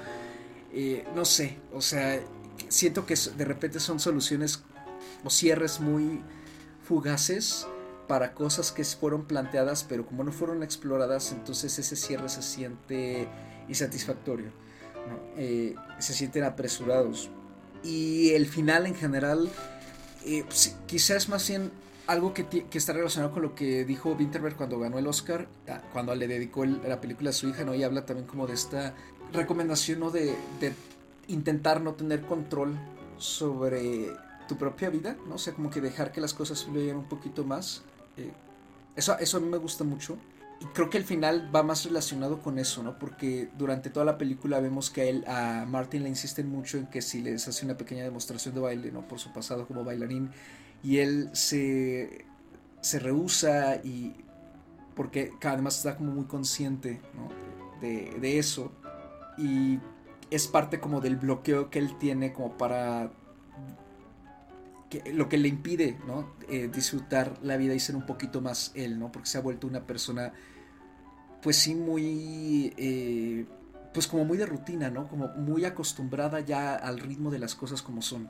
[1.15, 2.19] no sé, o sea,
[2.67, 4.63] siento que de repente son soluciones
[5.23, 6.21] o cierres muy
[6.83, 7.67] fugaces
[8.07, 13.27] para cosas que fueron planteadas, pero como no fueron exploradas, entonces ese cierre se siente
[13.67, 14.51] insatisfactorio,
[15.35, 17.29] eh, se sienten apresurados.
[17.83, 19.49] Y el final en general,
[20.25, 21.71] eh, pues, quizás más bien
[22.07, 25.47] algo que, está relacionado con lo que dijo Winterberg cuando ganó el Oscar,
[25.93, 27.75] cuando le dedicó la película a su hija, ¿no?
[27.75, 28.93] y habla también como de esta
[29.33, 30.09] recomendación ¿no?
[30.09, 30.73] de, de
[31.27, 32.75] intentar no tener control
[33.17, 34.11] sobre
[34.47, 35.35] tu propia vida, ¿no?
[35.35, 37.83] O sea, como que dejar que las cosas fluyan un poquito más.
[38.15, 38.31] Eh,
[38.95, 40.17] eso, eso a mí me gusta mucho.
[40.59, 42.97] Y creo que el final va más relacionado con eso, ¿no?
[42.97, 46.87] Porque durante toda la película vemos que a él, a Martin le insisten mucho en
[46.87, 49.07] que si les hace una pequeña demostración de baile, ¿no?
[49.07, 50.31] Por su pasado como bailarín.
[50.83, 52.25] Y él se,
[52.81, 54.15] se rehúsa y...
[54.95, 57.29] Porque además está como muy consciente, ¿no?
[57.81, 58.71] De, de eso.
[59.37, 59.79] Y
[60.31, 63.11] es parte como del bloqueo que él tiene como para
[64.89, 66.33] que, lo que le impide ¿no?
[66.49, 69.11] Eh, disfrutar la vida y ser un poquito más él, ¿no?
[69.11, 70.33] Porque se ha vuelto una persona,
[71.41, 73.45] pues sí, muy, eh,
[73.93, 75.07] pues como muy de rutina, ¿no?
[75.07, 78.29] Como muy acostumbrada ya al ritmo de las cosas como son.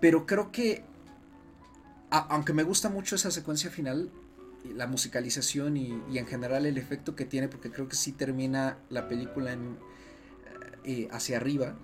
[0.00, 0.84] Pero creo que,
[2.10, 4.10] aunque me gusta mucho esa secuencia final,
[4.74, 9.08] la musicalización y, en general el efecto que tiene, porque creo que sí termina la
[9.08, 9.78] película en
[10.84, 11.74] eh, hacia arriba,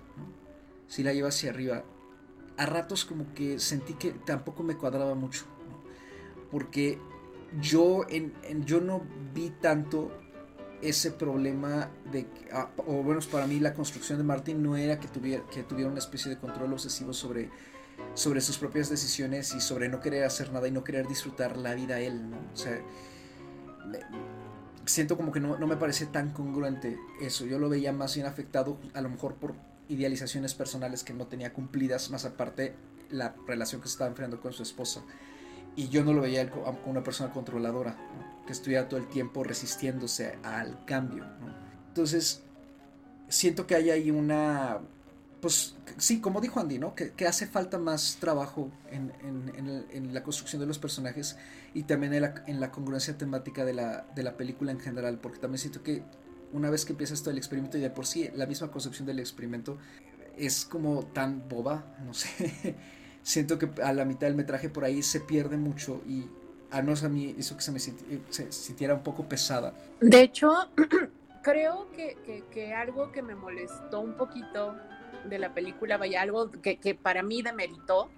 [0.87, 1.83] si la lleva hacia arriba,
[2.57, 5.45] a ratos como que sentí que tampoco me cuadraba mucho,
[6.51, 6.99] porque
[7.61, 8.33] yo, en,
[8.65, 10.11] yo no vi tanto
[10.81, 15.07] ese problema de, ah, o bueno, para mí la construcción de Martin no era que
[15.07, 17.49] tuviera, que tuviera una especie de control obsesivo sobre,
[18.13, 21.73] sobre sus propias decisiones y sobre no querer hacer nada y no querer disfrutar la
[21.73, 22.37] vida él, ¿no?
[22.53, 22.81] O sea,
[24.85, 28.25] siento como que no, no me parece tan congruente eso, yo lo veía más bien
[28.27, 29.53] afectado a lo mejor por
[29.89, 32.75] idealizaciones personales que no tenía cumplidas, más aparte
[33.09, 35.01] la relación que se estaba enfrentando con su esposa.
[35.75, 37.95] Y yo no lo veía como una persona controladora,
[38.45, 41.25] que estuviera todo el tiempo resistiéndose al cambio.
[41.89, 42.41] Entonces,
[43.29, 44.79] siento que hay ahí una,
[45.41, 46.95] pues sí, como dijo Andy, ¿no?
[46.95, 51.37] Que, hace falta más trabajo en, la construcción de los personajes
[51.73, 55.59] y también en la, en la congruencia temática de la, película en general, porque también
[55.59, 56.03] siento que
[56.53, 59.19] una vez que empiezas todo el experimento y de por sí la misma concepción del
[59.19, 59.77] experimento
[60.37, 62.75] es como tan boba, no sé
[63.27, 66.29] siento que a la mitad del metraje por ahí se pierde mucho y
[66.71, 69.73] a no a mí hizo que se me sintiera un poco pesada.
[69.99, 70.49] De hecho,
[71.43, 74.75] creo que, algo que me molestó un poquito
[75.25, 78.09] de la película, vaya, algo que, que para mí demeritó,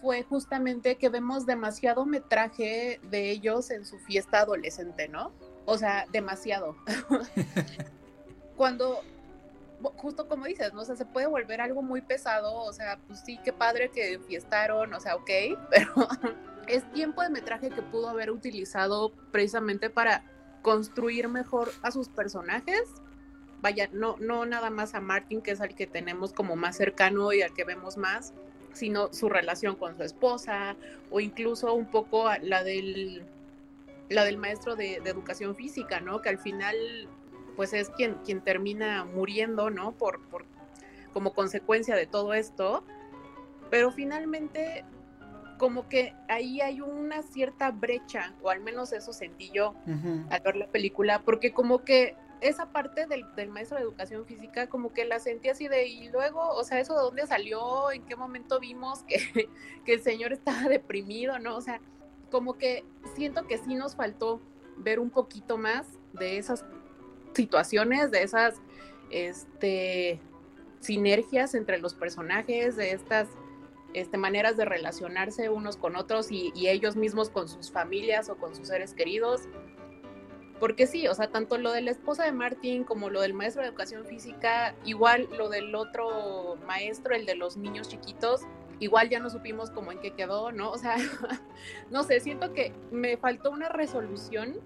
[0.00, 5.32] fue justamente que vemos demasiado metraje de ellos en su fiesta adolescente, ¿no?
[5.66, 6.76] O sea, demasiado.
[8.56, 9.02] Cuando
[9.96, 10.82] justo como dices, ¿no?
[10.82, 14.18] O sea, se puede volver algo muy pesado, o sea, pues sí, qué padre que
[14.26, 15.30] fiestaron, o sea, ok,
[15.70, 15.94] pero
[16.66, 20.24] es tiempo de metraje que pudo haber utilizado precisamente para
[20.62, 22.82] construir mejor a sus personajes.
[23.60, 27.32] Vaya, no, no nada más a Martin, que es al que tenemos como más cercano
[27.32, 28.32] y al que vemos más,
[28.72, 30.76] sino su relación con su esposa,
[31.10, 33.24] o incluso un poco la del
[34.08, 36.22] la del maestro de, de educación física, ¿no?
[36.22, 36.76] Que al final
[37.58, 39.90] pues es quien, quien termina muriendo, ¿no?
[39.90, 40.44] Por, por,
[41.12, 42.84] como consecuencia de todo esto.
[43.68, 44.84] Pero finalmente,
[45.58, 49.74] como que ahí hay una cierta brecha, o al menos eso sentí yo
[50.30, 54.68] al ver la película, porque como que esa parte del, del, maestro de educación física,
[54.68, 57.90] como que la sentí así de, y luego, o sea, ¿eso de dónde salió?
[57.90, 59.48] ¿En qué momento vimos que,
[59.84, 61.38] que el señor estaba deprimido?
[61.38, 61.56] ¿No?
[61.56, 61.80] O sea,
[62.30, 64.40] como que siento que sí nos faltó
[64.76, 66.64] ver un poquito más de esas
[67.34, 68.56] situaciones, de esas
[69.10, 70.20] este,
[70.80, 73.28] sinergias entre los personajes, de estas
[73.94, 78.54] este, maneras de relacionarse unos con otros y, ellos mismos con sus familias o con
[78.54, 79.42] sus seres queridos.
[80.60, 83.62] Porque sí, o sea, tanto lo de la esposa de Martín como lo del maestro
[83.62, 88.42] de educación física, igual lo del otro maestro, el de los niños chiquitos,
[88.80, 90.70] igual ya no supimos cómo en qué quedó, ¿no?
[90.70, 90.96] O sea,
[91.90, 94.60] no sé, siento que me faltó una resolución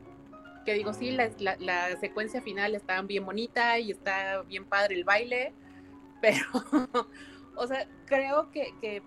[0.64, 5.04] que digo, sí, la, la, secuencia final está bien bonita y está bien padre el
[5.04, 5.52] baile,
[6.20, 6.46] pero,
[7.56, 9.02] o sea, creo que, que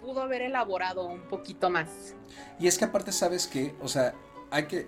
[0.00, 2.14] pudo haber elaborado un poquito más.
[2.58, 4.14] Y es que aparte sabes que, o sea,
[4.54, 4.86] hay que,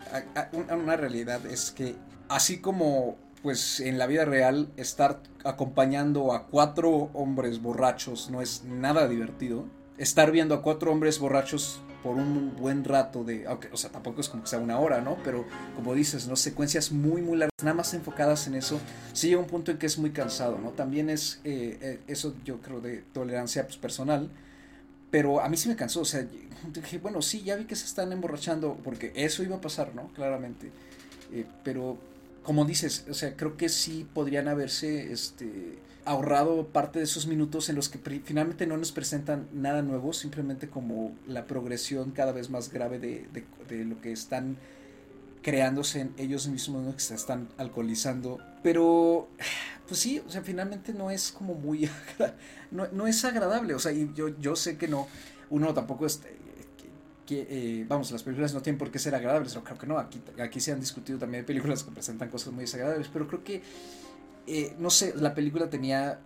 [0.70, 1.96] una realidad es que
[2.29, 8.62] así como pues en la vida real estar acompañando a cuatro hombres borrachos no es
[8.64, 9.66] nada divertido,
[9.98, 14.20] estar viendo a cuatro hombres borrachos por un buen rato de, aunque, o sea, tampoco
[14.20, 15.16] es como que sea una hora, ¿no?
[15.24, 16.37] Pero como dices, ¿no?
[16.37, 18.79] Secuencias muy, muy largas, nada más enfocadas en eso,
[19.12, 20.70] sí llega un punto en que es muy cansado, ¿no?
[20.70, 24.31] También es eh, eh, eso yo creo de tolerancia pues, personal,
[25.11, 26.27] pero a mí sí me cansó, o sea,
[26.73, 30.09] dije, bueno, sí, ya vi que se están emborrachando, porque eso iba a pasar, ¿no?
[30.14, 30.71] Claramente,
[31.33, 31.99] eh, pero
[32.42, 37.69] como dices, o sea, creo que sí podrían haberse, este ahorrado parte de esos minutos
[37.69, 42.49] en los que finalmente no nos presentan nada nuevo, simplemente como la progresión cada vez
[42.49, 43.27] más grave de,
[43.69, 44.57] de, lo que están
[45.42, 48.38] creándose en ellos mismos, que se están alcoholizando.
[48.62, 49.29] Pero,
[49.87, 51.88] pues sí, o sea, finalmente no es como muy,
[52.70, 55.07] no, no es agradable, o sea, y yo, yo sé que no,
[55.51, 56.20] uno tampoco es,
[57.27, 59.99] que, eh, vamos, las películas no tienen por qué ser agradables, no creo que no,
[59.99, 63.62] aquí, aquí se han discutido también películas que presentan cosas muy desagradables, pero creo que
[64.46, 66.20] eh, no sé, la película tenía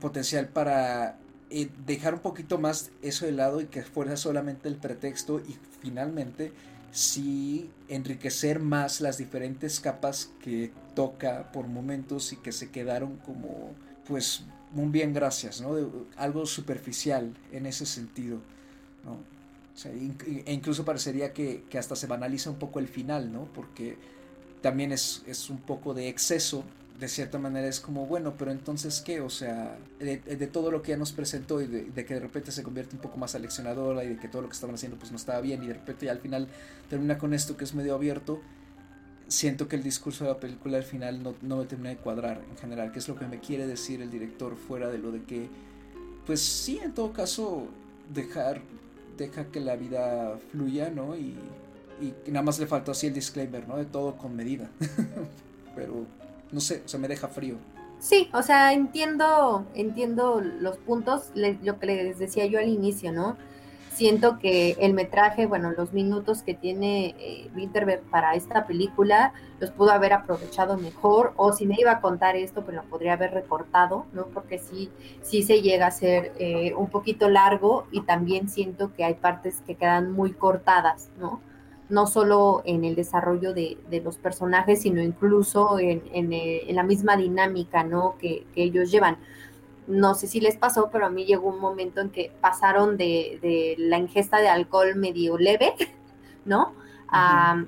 [0.00, 1.18] potencial para
[1.50, 5.56] eh, dejar un poquito más eso de lado y que fuera solamente el pretexto y
[5.82, 6.52] finalmente
[6.92, 13.72] sí enriquecer más las diferentes capas que toca por momentos y que se quedaron como
[14.06, 15.76] pues muy bien gracias, ¿no?
[16.16, 18.38] algo superficial en ese sentido,
[19.04, 19.18] ¿no?
[19.84, 23.44] e incluso parecería que, que, hasta se banaliza un poco el final, ¿no?
[23.54, 23.96] Porque
[24.60, 26.64] también es, es un poco de exceso
[27.00, 30.90] de cierta manera es como, bueno, pero entonces qué, o sea, de, todo lo que
[30.90, 34.10] ya nos presentó y de, que de repente se convierte un poco más aleccionadora y
[34.10, 36.12] de que todo lo que estaban haciendo pues no estaba bien y de repente ya
[36.12, 36.46] al final
[36.90, 38.42] termina con esto que es medio abierto,
[39.28, 42.42] siento que el discurso de la película al final no, no me termina de cuadrar
[42.50, 45.22] en general, que es lo que me quiere decir el director fuera de lo de
[45.24, 45.48] que
[46.26, 47.66] pues sí, en todo caso,
[48.12, 48.60] dejar,
[49.16, 51.16] deja que la vida fluya, ¿no?
[51.16, 51.34] Y,
[52.00, 53.76] y nada más le faltó así el disclaimer, ¿no?
[53.76, 54.70] De todo con medida.
[55.74, 56.06] Pero,
[56.52, 57.56] no sé, o sea, me deja frío.
[57.98, 63.36] Sí, o sea, entiendo, entiendo los puntos, lo que les decía yo al inicio, ¿no?
[63.92, 69.70] Siento que el metraje, bueno, los minutos que tiene eh, Winterberg para esta película, los
[69.70, 73.34] pudo haber aprovechado mejor, o si me iba a contar esto, pues lo podría haber
[73.34, 74.28] recortado, ¿no?
[74.28, 79.04] Porque sí, sí se llega a ser eh, un poquito largo y también siento que
[79.04, 81.42] hay partes que quedan muy cortadas, ¿no?
[81.90, 87.84] No solo en el desarrollo de, los personajes, sino incluso en, eh, la misma dinámica
[87.84, 88.16] ¿no?
[88.18, 89.18] que, ellos llevan.
[89.86, 93.74] No sé si les pasó, pero a mí llegó un momento en que pasaron de,
[93.78, 95.74] la ingesta de alcohol medio leve,
[96.44, 96.72] ¿no?
[97.08, 97.64] A,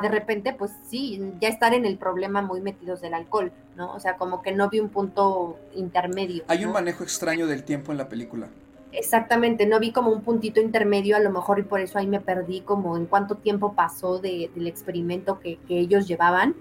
[0.00, 3.92] de repente, pues sí, ya estar en el problema muy metidos del alcohol, ¿no?
[3.94, 6.44] O sea, como que no vi un punto intermedio.
[6.48, 8.48] Hay un manejo extraño del tiempo en la película.
[8.96, 12.20] Exactamente, no vi como un puntito intermedio a lo mejor y por eso ahí me
[12.20, 16.54] perdí como en cuánto tiempo pasó del experimento que, ellos llevaban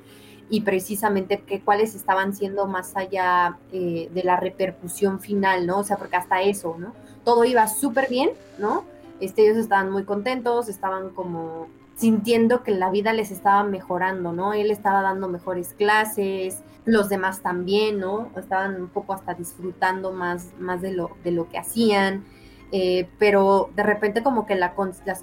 [0.50, 5.80] y precisamente que cuáles estaban siendo más allá eh, de la repercusión final, ¿no?
[5.80, 6.94] O sea, porque hasta eso, ¿no?
[7.24, 8.84] Todo iba súper bien, ¿no?
[9.20, 14.54] Este, ellos estaban muy contentos, estaban como sintiendo que la vida les estaba mejorando, ¿no?
[14.54, 18.30] Él estaba dando mejores clases, los demás también, ¿no?
[18.36, 22.26] Estaban un poco hasta disfrutando más, más de, lo, de lo que hacían,
[22.72, 24.74] eh, pero de repente como que las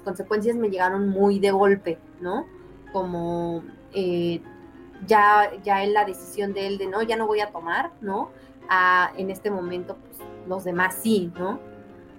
[0.03, 2.45] consecuencias me llegaron muy de golpe, ¿no?
[2.91, 4.41] Como eh,
[5.05, 8.29] ya, ya en la decisión de él de, no, ya no voy a tomar, ¿no?
[9.17, 11.59] en este momento, pues los demás sí, ¿no?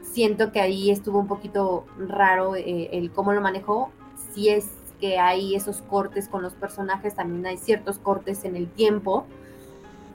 [0.02, 3.90] Siento que ahí estuvo un poquito raro eh, el cómo lo manejó,
[4.35, 4.70] si es
[5.02, 9.26] que hay esos cortes con los personajes, también hay ciertos cortes en el tiempo,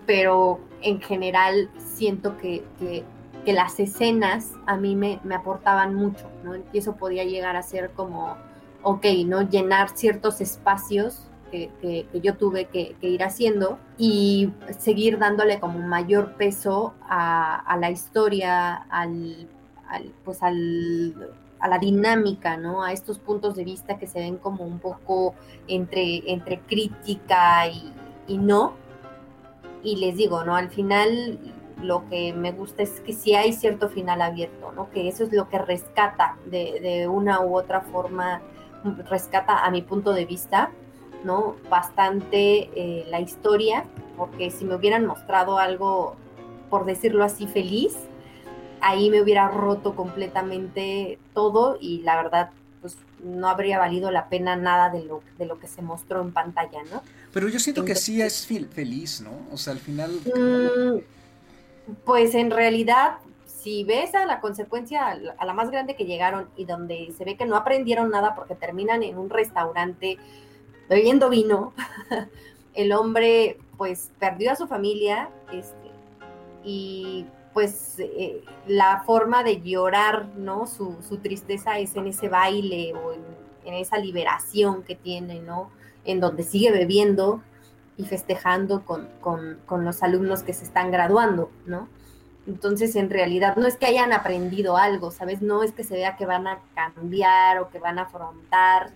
[0.05, 2.63] pero en general siento que,
[3.45, 6.55] las escenas a mí me, aportaban mucho, ¿no?
[6.55, 8.37] Y eso podía llegar a ser como,
[8.83, 9.41] ok, ¿no?
[9.41, 16.93] Llenar ciertos espacios que, yo tuve que, ir haciendo y seguir dándole como mayor peso
[17.01, 19.49] a, la historia, al,
[20.23, 21.13] pues al
[21.59, 22.83] a la dinámica, ¿no?
[22.83, 25.35] A estos puntos de vista que se ven como un poco
[25.67, 28.73] entre, entre crítica y, no.
[29.83, 30.55] Y les digo, ¿no?
[30.55, 31.39] Al final
[31.81, 34.89] lo que me gusta es que sí hay cierto final abierto, ¿no?
[34.91, 38.41] Que eso es lo que rescata de, una u otra forma,
[39.09, 40.71] rescata a mi punto de vista,
[41.23, 41.55] ¿no?
[41.69, 43.85] Bastante eh, la historia,
[44.17, 46.15] porque si me hubieran mostrado algo,
[46.69, 48.06] por decirlo así, feliz,
[48.81, 54.55] ahí me hubiera roto completamente todo y la verdad pues no habría valido la pena
[54.55, 57.01] nada de lo, de lo que se mostró en pantalla, ¿no?
[57.33, 59.31] Pero yo siento que sí es feliz, ¿no?
[59.51, 60.11] O sea, al final...
[60.11, 60.99] Mm,
[62.05, 66.65] pues en realidad, si ves a la consecuencia, a la más grande que llegaron y
[66.65, 70.17] donde se ve que no aprendieron nada porque terminan en un restaurante
[70.89, 71.73] bebiendo vino,
[72.73, 75.91] el hombre pues perdió a su familia este,
[76.63, 77.25] y
[77.57, 80.67] pues eh, la forma de llorar, ¿no?
[80.67, 80.93] Su,
[81.23, 85.71] tristeza es en ese baile o en, esa liberación que tiene, ¿no?
[86.05, 87.41] En donde sigue bebiendo
[87.97, 91.89] y festejando con, los alumnos que se están graduando, ¿no?
[92.45, 95.41] Entonces, en realidad, no es que hayan aprendido algo, ¿sabes?
[95.41, 98.91] No es que se vea que van a cambiar o que van a afrontar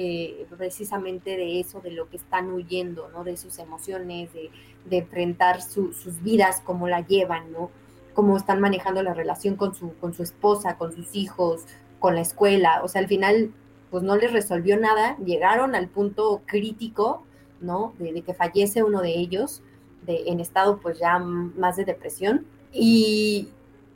[0.00, 3.24] eh, precisamente de eso, de lo que están huyendo, ¿no?
[3.24, 4.50] De sus emociones, de,
[4.96, 7.70] enfrentar sus vidas, cómo la llevan, ¿no?
[8.14, 11.66] Cómo están manejando la relación con su, con su esposa, con sus hijos,
[11.98, 12.80] con la escuela.
[12.84, 13.52] O sea, al final,
[13.90, 17.24] pues no les resolvió nada, llegaron al punto crítico,
[17.60, 17.92] ¿no?
[17.98, 19.62] De, que fallece uno de ellos,
[20.06, 23.48] de, en estado pues ya más de depresión, y,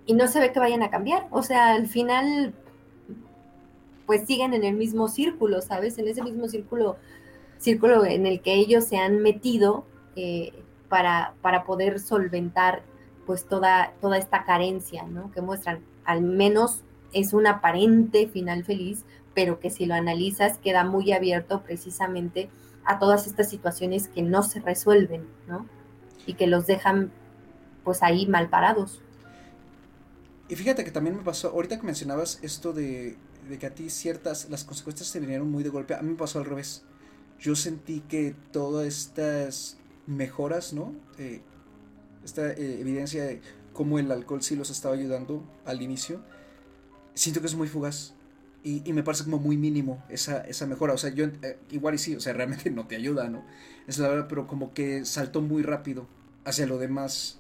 [0.05, 1.29] y no se ve que vayan a cambiar.
[1.31, 2.55] O sea, al final
[4.07, 5.99] pues siguen en el mismo círculo, ¿sabes?
[5.99, 6.97] En ese mismo círculo,
[7.59, 9.85] círculo en el que ellos se han metido
[10.17, 10.53] eh,
[10.89, 12.83] para, para poder solventar
[13.27, 15.31] pues toda, toda esta carencia, ¿no?
[15.33, 16.83] Que muestran, al menos
[17.13, 22.51] es un aparente final feliz, pero que si lo analizas queda muy abierto precisamente
[22.85, 25.67] a todas estas situaciones que no se resuelven, ¿no?
[26.27, 27.13] Y que los dejan
[27.85, 29.01] pues ahí mal parados.
[30.49, 33.17] Y fíjate que también me pasó, ahorita que mencionabas esto de
[33.53, 35.95] de que a ti ciertas, las consecuencias se vinieron muy de golpe.
[35.95, 36.85] A mí me pasó al revés.
[37.39, 39.77] Yo sentí que todas estas
[40.07, 40.95] mejoras, ¿no?
[41.19, 41.43] Eh,
[42.25, 43.43] esta eh, evidencia de
[43.75, 46.25] cómo el alcohol sí los estaba ayudando al inicio,
[47.13, 48.15] siento que es muy fugaz.
[48.65, 50.95] Y, y me parece como muy mínimo esa, esa mejora.
[50.95, 53.45] O sea, yo eh, igual y sí, o sea, realmente no te ayuda, ¿no?
[53.87, 56.09] Es la verdad, pero como que saltó muy rápido
[56.47, 57.39] hacia lo demás.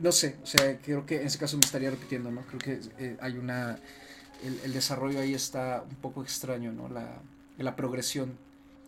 [0.00, 2.46] no sé, o sea, creo que en ese caso me estaría repitiendo, ¿no?
[2.46, 3.78] Creo que hay una,
[4.42, 6.88] el, desarrollo ahí está un poco extraño, ¿no?
[6.88, 7.20] La,
[7.58, 8.36] la progresión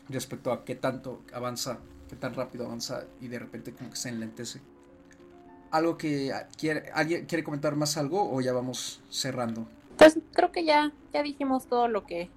[0.08, 1.78] respecto a qué tanto avanza,
[2.08, 4.60] qué tan rápido avanza y de repente como que se enlentece.
[5.70, 9.66] ¿Algo que quiere, alguien quiere comentar más algo o ya vamos cerrando?
[9.96, 12.28] Pues creo que ya, ya dijimos todo lo que,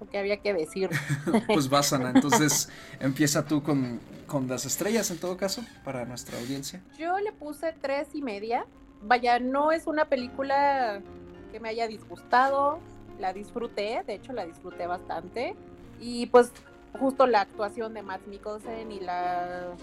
[0.00, 0.90] lo que había que decir.
[1.48, 2.12] pues vas, Ana.
[2.14, 2.68] Entonces
[3.00, 6.80] empieza tú con, con las estrellas en todo caso para nuestra audiencia.
[6.98, 8.64] Yo le puse tres y media.
[9.02, 11.02] Vaya, no es una película
[11.56, 12.80] que me haya disgustado.
[13.18, 15.56] La disfruté, de hecho la disfruté bastante.
[15.98, 16.52] Y pues
[17.00, 19.74] justo la actuación de Matt Mikkelsen y la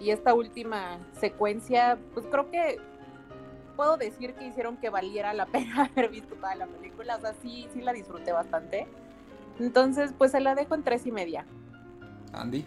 [0.00, 2.78] y esta última secuencia, pues creo que
[3.76, 7.16] puedo decir que hicieron que valiera la pena haber visto toda la película.
[7.16, 8.86] O sea, sí, sí la disfruté bastante.
[9.60, 11.44] Entonces, pues se la dejo en tres y media.
[12.32, 12.64] Andy.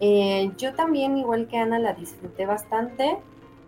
[0.00, 3.16] Eh, yo también, igual que Ana, la disfruté bastante.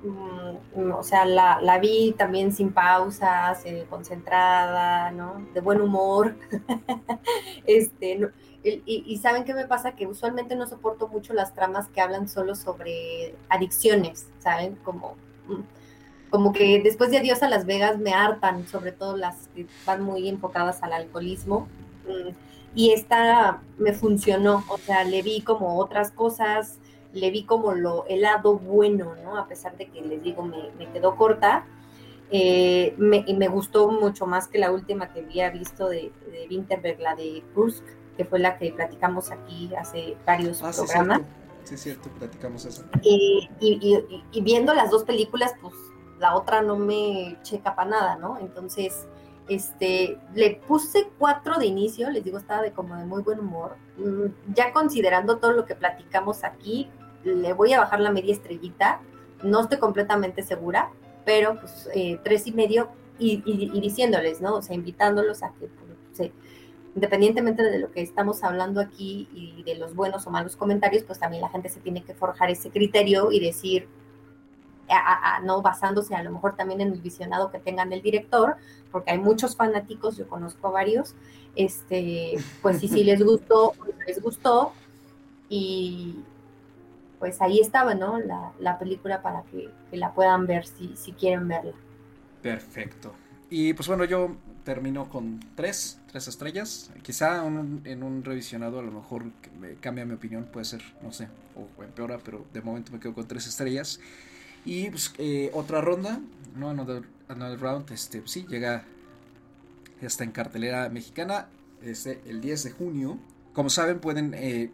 [0.03, 5.47] Mm, o sea, la, la, vi también sin pausas, eh, concentrada, ¿no?
[5.55, 6.35] De buen humor.
[7.67, 8.29] este, no,
[8.65, 12.55] y, saben qué me pasa que usualmente no soporto mucho las tramas que hablan solo
[12.55, 14.77] sobre adicciones, ¿saben?
[14.85, 15.17] Como,
[15.49, 19.67] mm, como que después de Adiós a Las Vegas me hartan, sobre todo las que
[19.87, 21.69] van muy enfocadas al alcoholismo.
[22.07, 22.31] Mm,
[22.75, 26.79] y esta me funcionó, o sea, le vi como otras cosas,
[27.13, 29.37] le vi como lo, el lado bueno, ¿no?
[29.37, 31.67] A pesar de que les digo, me, me quedó corta.
[32.31, 36.99] Eh, me, me, gustó mucho más que la última que había visto de, de Winterberg,
[36.99, 37.85] la de Kursk
[38.17, 41.21] que fue la que platicamos aquí hace varios ah, programas.
[41.65, 42.85] Sí, sí, cierto, platicamos eso.
[43.03, 45.75] Y, y, viendo las dos películas, pues
[46.19, 48.39] la otra no me checa para nada, ¿no?
[48.39, 49.07] Entonces,
[49.49, 53.77] este, le puse cuatro de inicio, les digo, estaba de como de muy buen humor.
[53.97, 56.91] Mm, ya considerando todo lo que platicamos aquí,
[57.25, 59.01] le voy a bajar la media estrellita.
[59.43, 60.91] No estoy completamente segura,
[61.25, 64.57] pero pues eh, tres y medio y, diciéndoles, ¿no?
[64.57, 66.31] O sea, invitándolos a que pues,
[66.95, 71.19] independientemente de lo que estamos hablando aquí y de los buenos o malos comentarios, pues
[71.19, 73.89] también la gente se tiene que forjar ese criterio y decir,
[75.45, 78.57] no basándose a lo mejor también en el visionado que tengan del director,
[78.91, 81.15] porque hay muchos fanáticos, yo conozco varios,
[81.57, 84.73] este, pues si sí les gustó, pues les gustó,
[85.49, 86.17] y
[87.23, 88.19] pues ahí estaba, ¿no?
[88.19, 91.71] La, la película para que, que, la puedan ver si, si quieren verla.
[92.43, 93.15] Perfecto.
[93.49, 96.91] Y pues bueno, yo termino con tres, tres estrellas.
[97.03, 99.27] Quizá en un revisionado a lo mejor
[99.61, 103.15] me cambia mi opinión, puede ser, no sé, o empeora, pero de momento me quedo
[103.15, 104.01] con tres estrellas.
[104.65, 106.19] Y pues eh, otra ronda,
[106.57, 106.71] ¿no?
[106.71, 107.05] Another,
[107.61, 108.83] round, este, pues, sí, llega,
[110.01, 111.47] está en cartelera mexicana,
[111.85, 113.19] este, el 10 de junio.
[113.53, 114.73] Como saben, pueden, eh,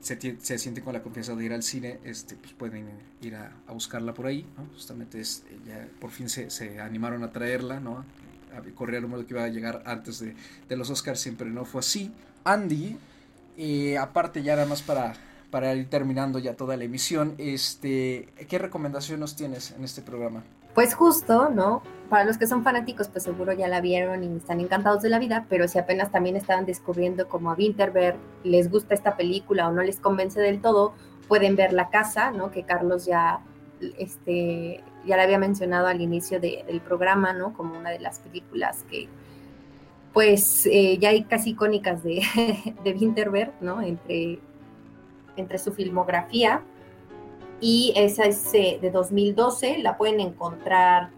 [0.00, 2.88] se, se, sienten con la confianza de ir al cine, este, pues pueden
[3.20, 4.46] ir a, buscarla por ahí.
[4.74, 8.04] Justamente es, ya por fin se, se animaron a traerla, ¿no?
[8.74, 12.10] corría el número que iba a llegar antes de, los Oscars, siempre no fue así.
[12.44, 12.96] Andy,
[13.56, 15.14] eh, aparte ya nada más para,
[15.50, 20.42] para ir terminando ya toda la emisión, este, ¿qué recomendación nos tienes en este programa?
[20.78, 21.82] Pues justo, ¿no?
[22.08, 25.18] Para los que son fanáticos, pues seguro ya la vieron y están encantados de la
[25.18, 29.72] vida, pero si apenas también estaban descubriendo como a Winterberg les gusta esta película o
[29.72, 30.94] no les convence del todo,
[31.26, 32.52] pueden ver La Casa, ¿no?
[32.52, 33.40] Que Carlos ya
[33.98, 37.54] este, ya la había mencionado al inicio del programa, ¿no?
[37.54, 39.08] Como una de las películas que,
[40.12, 42.22] pues, eh, ya hay casi icónicas de,
[42.84, 43.82] de Winterberg, ¿no?
[43.82, 44.38] Entre,
[45.34, 46.62] entre su filmografía.
[47.60, 51.10] Y esa es eh, de 2012, la pueden encontrar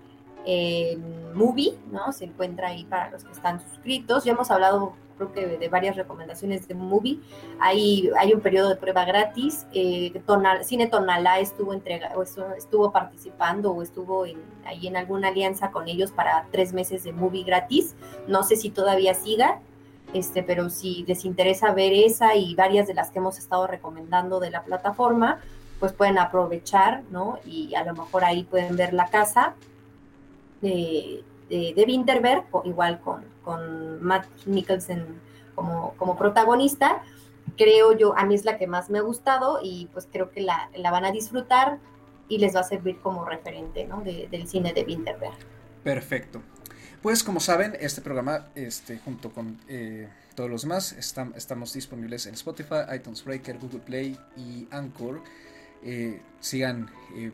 [0.47, 2.12] en Movie, ¿no?
[2.12, 4.24] Se encuentra ahí para los que están suscritos.
[4.24, 7.20] Ya hemos hablado creo que de varias recomendaciones de Movie.
[7.61, 9.66] Hay, hay un periodo de prueba gratis.
[9.74, 10.12] Eh,
[10.62, 12.12] Cine Tonalá estuvo, entrega,
[12.57, 17.12] estuvo participando o estuvo en, ahí en alguna alianza con ellos para tres meses de
[17.12, 17.95] Movie gratis.
[18.26, 19.61] No sé si todavía siga,
[20.14, 24.41] este, pero si les interesa ver esa y varias de las que hemos estado recomendando
[24.41, 25.41] de la plataforma,
[25.81, 27.41] pues pueden aprovechar, ¿no?
[27.45, 29.55] Y a lo mejor ahí pueden ver la casa.
[30.61, 35.05] de, de Winterberg, igual con, con Matt Nicholson
[35.55, 37.03] como, como protagonista.
[37.57, 40.41] Creo yo, a mí es la que más me ha gustado y pues creo que
[40.41, 41.78] la, la van a disfrutar
[42.28, 44.03] y les va a servir como referente ¿no?
[44.03, 45.35] del cine de Winterberg.
[45.83, 46.41] Perfecto.
[47.03, 52.35] Pues como saben, este programa, este, junto con eh, todos los demás, estamos disponibles en
[52.35, 55.22] Spotify, iTunes Breaker, Google Play y Anchor.
[55.83, 57.33] Eh, sigan eh,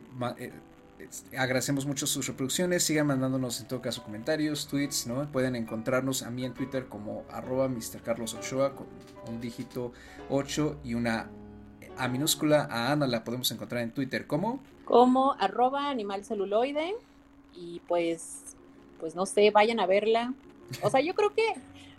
[1.37, 2.83] agradecemos mucho sus reproducciones.
[2.83, 5.29] Sigan mandándonos en todo caso comentarios, tweets, ¿no?
[5.31, 8.01] Pueden encontrarnos a mí en Twitter como arroba Mr.
[8.03, 8.87] Carlos Ochoa con
[9.27, 9.93] un dígito
[10.29, 11.29] 8 y una
[11.97, 14.59] A minúscula, a Ana la podemos encontrar en Twitter como...
[14.85, 16.23] Como arroba animal.
[17.53, 18.55] Y pues,
[18.99, 20.33] pues no sé, vayan a verla.
[20.81, 21.55] O sea, yo creo que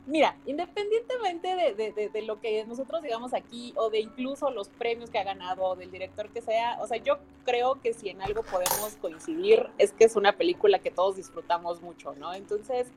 [0.09, 5.25] mira, independientemente de, lo que nosotros digamos aquí o de incluso los premios que ha
[5.25, 8.97] ganado o del director que sea, o sea, yo creo que si en algo podemos
[9.01, 12.33] coincidir es que es una película que todos disfrutamos mucho, ¿no?
[12.33, 12.89] Entonces,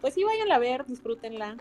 [0.00, 1.56] pues sí, vayan a ver, disfrútenla.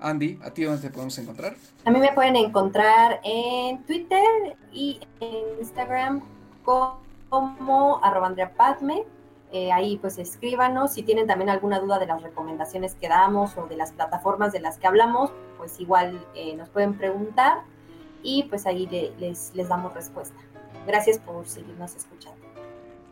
[0.00, 1.56] Andy, ¿a ti dónde te podemos encontrar?
[1.84, 6.22] A mí me pueden encontrar en Twitter y en Instagram
[6.64, 9.04] como arroba Andrea Padme
[9.52, 10.92] eh, ahí pues escríbanos.
[10.92, 14.60] Si tienen también alguna duda de las recomendaciones que damos o de las plataformas de
[14.60, 17.58] las que hablamos, pues igual eh, nos pueden preguntar
[18.22, 18.86] y pues ahí
[19.18, 20.36] les, les damos respuesta.
[20.86, 22.48] Gracias por seguirnos escuchando.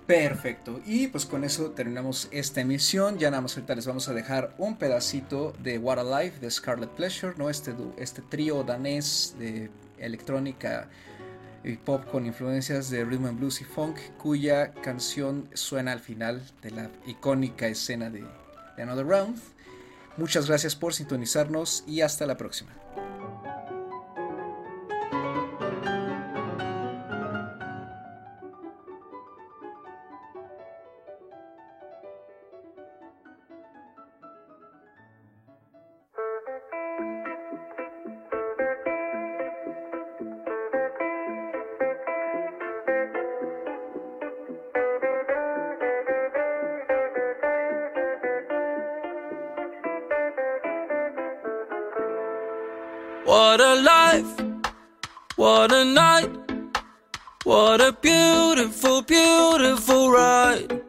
[0.06, 3.18] Perfecto, y pues con eso terminamos esta emisión.
[3.18, 6.48] Ya nada más ahorita les vamos a dejar un pedacito de What a Life de
[6.48, 7.50] Scarlet Pleasure, ¿no?
[7.50, 9.68] Este, este trío danés de
[9.98, 10.88] electrónica
[11.66, 16.42] y pop con influencias de rhythm and blues y funk, cuya canción suena al final
[16.62, 18.24] de la icónica escena de,
[18.76, 19.36] de Another Round.
[20.16, 22.70] Muchas gracias por sintonizarnos y hasta la próxima.
[53.36, 54.32] What a life,
[55.36, 56.30] what a night,
[57.44, 60.80] what a beautiful, beautiful ride.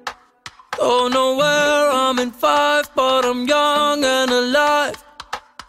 [0.79, 4.95] Oh, Don't know where I'm in five, but I'm young and alive.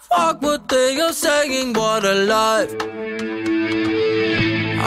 [0.09, 2.73] Fuck what they are saying, what a life.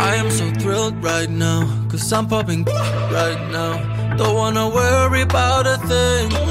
[0.07, 2.63] I am so thrilled right now, cause I'm popping
[3.19, 4.15] right now.
[4.15, 6.50] Don't wanna worry about a thing.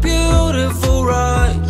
[0.00, 1.65] beautiful ride